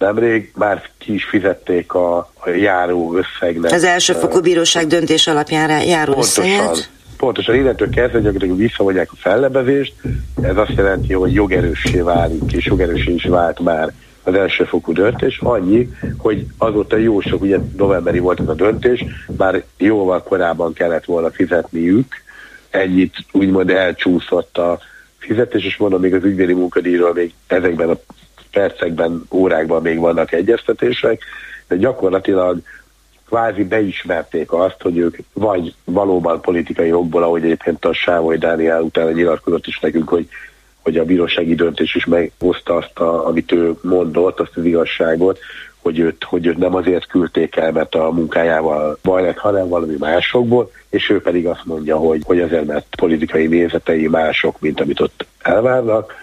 Nemrég 0.00 0.52
már 0.54 0.82
ki 0.98 1.14
is 1.14 1.24
fizették 1.24 1.92
a, 1.92 2.16
a 2.34 2.48
járó 2.48 3.14
összegnek. 3.16 3.72
Az 3.72 3.84
elsőfokú 3.84 4.40
bíróság 4.40 4.86
döntés 4.86 5.26
alapján 5.26 5.82
járó 5.82 6.12
pontosan, 6.12 6.44
összeget? 6.44 6.90
Pontosan, 7.16 7.54
innentől 7.54 7.90
kezdve 7.90 8.18
gyakorlatilag 8.18 8.56
visszavonják 8.56 9.08
a 9.12 9.16
fellebezést, 9.16 9.94
ez 10.42 10.56
azt 10.56 10.72
jelenti, 10.76 11.12
hogy 11.12 11.32
jogerőssé 11.32 12.00
válik, 12.00 12.52
és 12.52 12.64
jogerőssé 12.64 13.12
is 13.12 13.24
vált 13.24 13.60
már 13.60 13.92
az 14.22 14.34
elsőfokú 14.34 14.92
döntés, 14.92 15.38
annyi, 15.42 15.88
hogy 16.16 16.46
azóta 16.58 16.96
jó 16.96 17.20
sok, 17.20 17.40
ugye 17.40 17.58
novemberi 17.76 18.18
volt 18.18 18.40
ez 18.40 18.48
a 18.48 18.54
döntés, 18.54 19.04
már 19.36 19.64
jóval 19.76 20.22
korábban 20.22 20.72
kellett 20.72 21.04
volna 21.04 21.30
fizetniük, 21.30 22.14
ennyit 22.70 23.14
úgymond 23.32 23.70
elcsúszott 23.70 24.58
a 24.58 24.78
fizetés, 25.18 25.64
és 25.64 25.76
mondom, 25.76 26.00
még 26.00 26.14
az 26.14 26.24
ügyvédi 26.24 26.52
munkadíjról 26.52 27.12
még 27.12 27.34
ezekben 27.46 27.88
a 27.90 27.96
percekben, 28.52 29.22
órákban 29.30 29.82
még 29.82 29.98
vannak 29.98 30.32
egyeztetések, 30.32 31.22
de 31.68 31.76
gyakorlatilag 31.76 32.60
kvázi 33.26 33.64
beismerték 33.64 34.52
azt, 34.52 34.82
hogy 34.82 34.96
ők 34.98 35.16
vagy 35.32 35.74
valóban 35.84 36.40
politikai 36.40 36.92
okból, 36.92 37.22
ahogy 37.22 37.44
egyébként 37.44 37.84
a 37.84 37.92
Sávoly 37.92 38.36
Dániel 38.36 38.82
utána 38.82 39.10
nyilatkozott 39.10 39.66
is 39.66 39.78
nekünk, 39.78 40.08
hogy, 40.08 40.28
hogy 40.82 40.96
a 40.96 41.04
bírósági 41.04 41.54
döntés 41.54 41.94
is 41.94 42.04
meghozta 42.04 42.74
azt, 42.74 42.98
a, 42.98 43.26
amit 43.26 43.52
ő 43.52 43.74
mondott, 43.82 44.40
azt 44.40 44.56
az 44.56 44.64
igazságot, 44.64 45.38
hogy 45.82 45.98
őt, 45.98 46.24
hogy 46.24 46.46
őt 46.46 46.58
nem 46.58 46.74
azért 46.74 47.06
küldték 47.06 47.56
el, 47.56 47.72
mert 47.72 47.94
a 47.94 48.10
munkájával 48.10 48.98
baj 49.02 49.22
lett, 49.22 49.38
hanem 49.38 49.68
valami 49.68 49.94
másokból, 49.98 50.70
és 50.90 51.10
ő 51.10 51.20
pedig 51.20 51.46
azt 51.46 51.64
mondja, 51.64 51.96
hogy, 51.96 52.22
hogy 52.24 52.40
azért, 52.40 52.66
mert 52.66 52.96
politikai 52.96 53.46
nézetei 53.46 54.08
mások, 54.08 54.60
mint 54.60 54.80
amit 54.80 55.00
ott 55.00 55.26
elvárnak, 55.42 56.14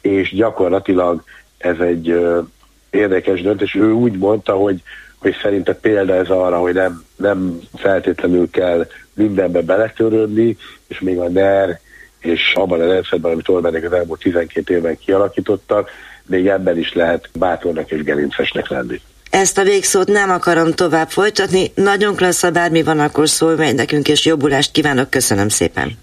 és 0.00 0.34
gyakorlatilag 0.34 1.22
ez 1.58 1.78
egy 1.78 2.10
ö, 2.10 2.40
érdekes 2.90 3.42
döntés. 3.42 3.74
Ő 3.74 3.92
úgy 3.92 4.18
mondta, 4.18 4.52
hogy, 4.52 4.82
hogy 5.18 5.36
szerinte 5.42 5.74
példa 5.74 6.14
ez 6.14 6.28
arra, 6.28 6.58
hogy 6.58 6.74
nem, 6.74 7.04
nem 7.16 7.60
feltétlenül 7.74 8.50
kell 8.50 8.86
mindenbe 9.14 9.62
beletörődni, 9.62 10.56
és 10.86 11.00
még 11.00 11.18
a 11.18 11.28
NER 11.28 11.80
és 12.22 12.52
abban 12.54 12.80
a 12.80 12.86
rendszerben, 12.86 13.32
amit 13.32 13.48
Orbánék 13.48 13.84
az 13.84 13.92
elmúlt 13.92 14.20
12 14.20 14.74
évben 14.74 14.98
kialakítottak, 15.04 15.90
még 16.26 16.46
ebben 16.46 16.78
is 16.78 16.92
lehet 16.92 17.28
bátornak 17.38 17.90
és 17.90 18.02
gerincesnek 18.02 18.68
lenni. 18.68 19.00
Ezt 19.30 19.58
a 19.58 19.62
végszót 19.62 20.08
nem 20.08 20.30
akarom 20.30 20.72
tovább 20.72 21.10
folytatni. 21.10 21.70
Nagyon 21.74 22.16
klassz, 22.16 22.40
ha 22.40 22.50
bármi 22.50 22.82
van, 22.82 22.98
akkor 22.98 23.28
szólj 23.28 23.72
nekünk, 23.72 24.08
és 24.08 24.24
jobbulást 24.24 24.70
kívánok. 24.70 25.10
Köszönöm 25.10 25.48
szépen. 25.48 25.98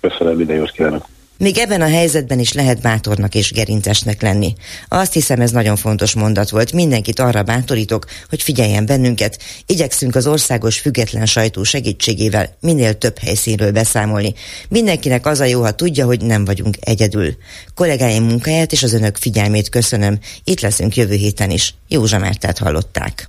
Köszönöm, 0.00 0.36
minden 0.36 0.56
jót 0.56 0.70
kívánok. 0.70 1.06
Még 1.38 1.58
ebben 1.58 1.80
a 1.80 1.88
helyzetben 1.88 2.38
is 2.38 2.52
lehet 2.52 2.80
bátornak 2.80 3.34
és 3.34 3.52
gerincesnek 3.52 4.22
lenni. 4.22 4.54
Azt 4.88 5.12
hiszem 5.12 5.40
ez 5.40 5.50
nagyon 5.50 5.76
fontos 5.76 6.14
mondat 6.14 6.50
volt. 6.50 6.72
Mindenkit 6.72 7.18
arra 7.18 7.42
bátorítok, 7.42 8.04
hogy 8.28 8.42
figyeljen 8.42 8.86
bennünket. 8.86 9.38
Igyekszünk 9.66 10.14
az 10.14 10.26
országos 10.26 10.78
független 10.78 11.26
sajtó 11.26 11.62
segítségével 11.62 12.56
minél 12.60 12.98
több 12.98 13.18
helyszínről 13.18 13.72
beszámolni. 13.72 14.34
Mindenkinek 14.68 15.26
az 15.26 15.40
a 15.40 15.44
jó, 15.44 15.62
ha 15.62 15.72
tudja, 15.72 16.06
hogy 16.06 16.20
nem 16.20 16.44
vagyunk 16.44 16.76
egyedül. 16.80 17.36
Kollégáim 17.74 18.24
munkáját 18.24 18.72
és 18.72 18.82
az 18.82 18.92
önök 18.92 19.16
figyelmét 19.16 19.68
köszönöm. 19.68 20.18
Itt 20.44 20.60
leszünk 20.60 20.96
jövő 20.96 21.14
héten 21.14 21.50
is. 21.50 21.74
Józsa 21.88 22.18
Mártát 22.18 22.58
hallották. 22.58 23.28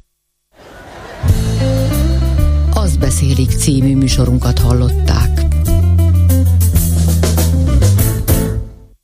Az 2.74 2.98
beszélik 2.98 3.52
című 3.52 3.96
műsorunkat 3.96 4.60
hallották. 4.60 5.25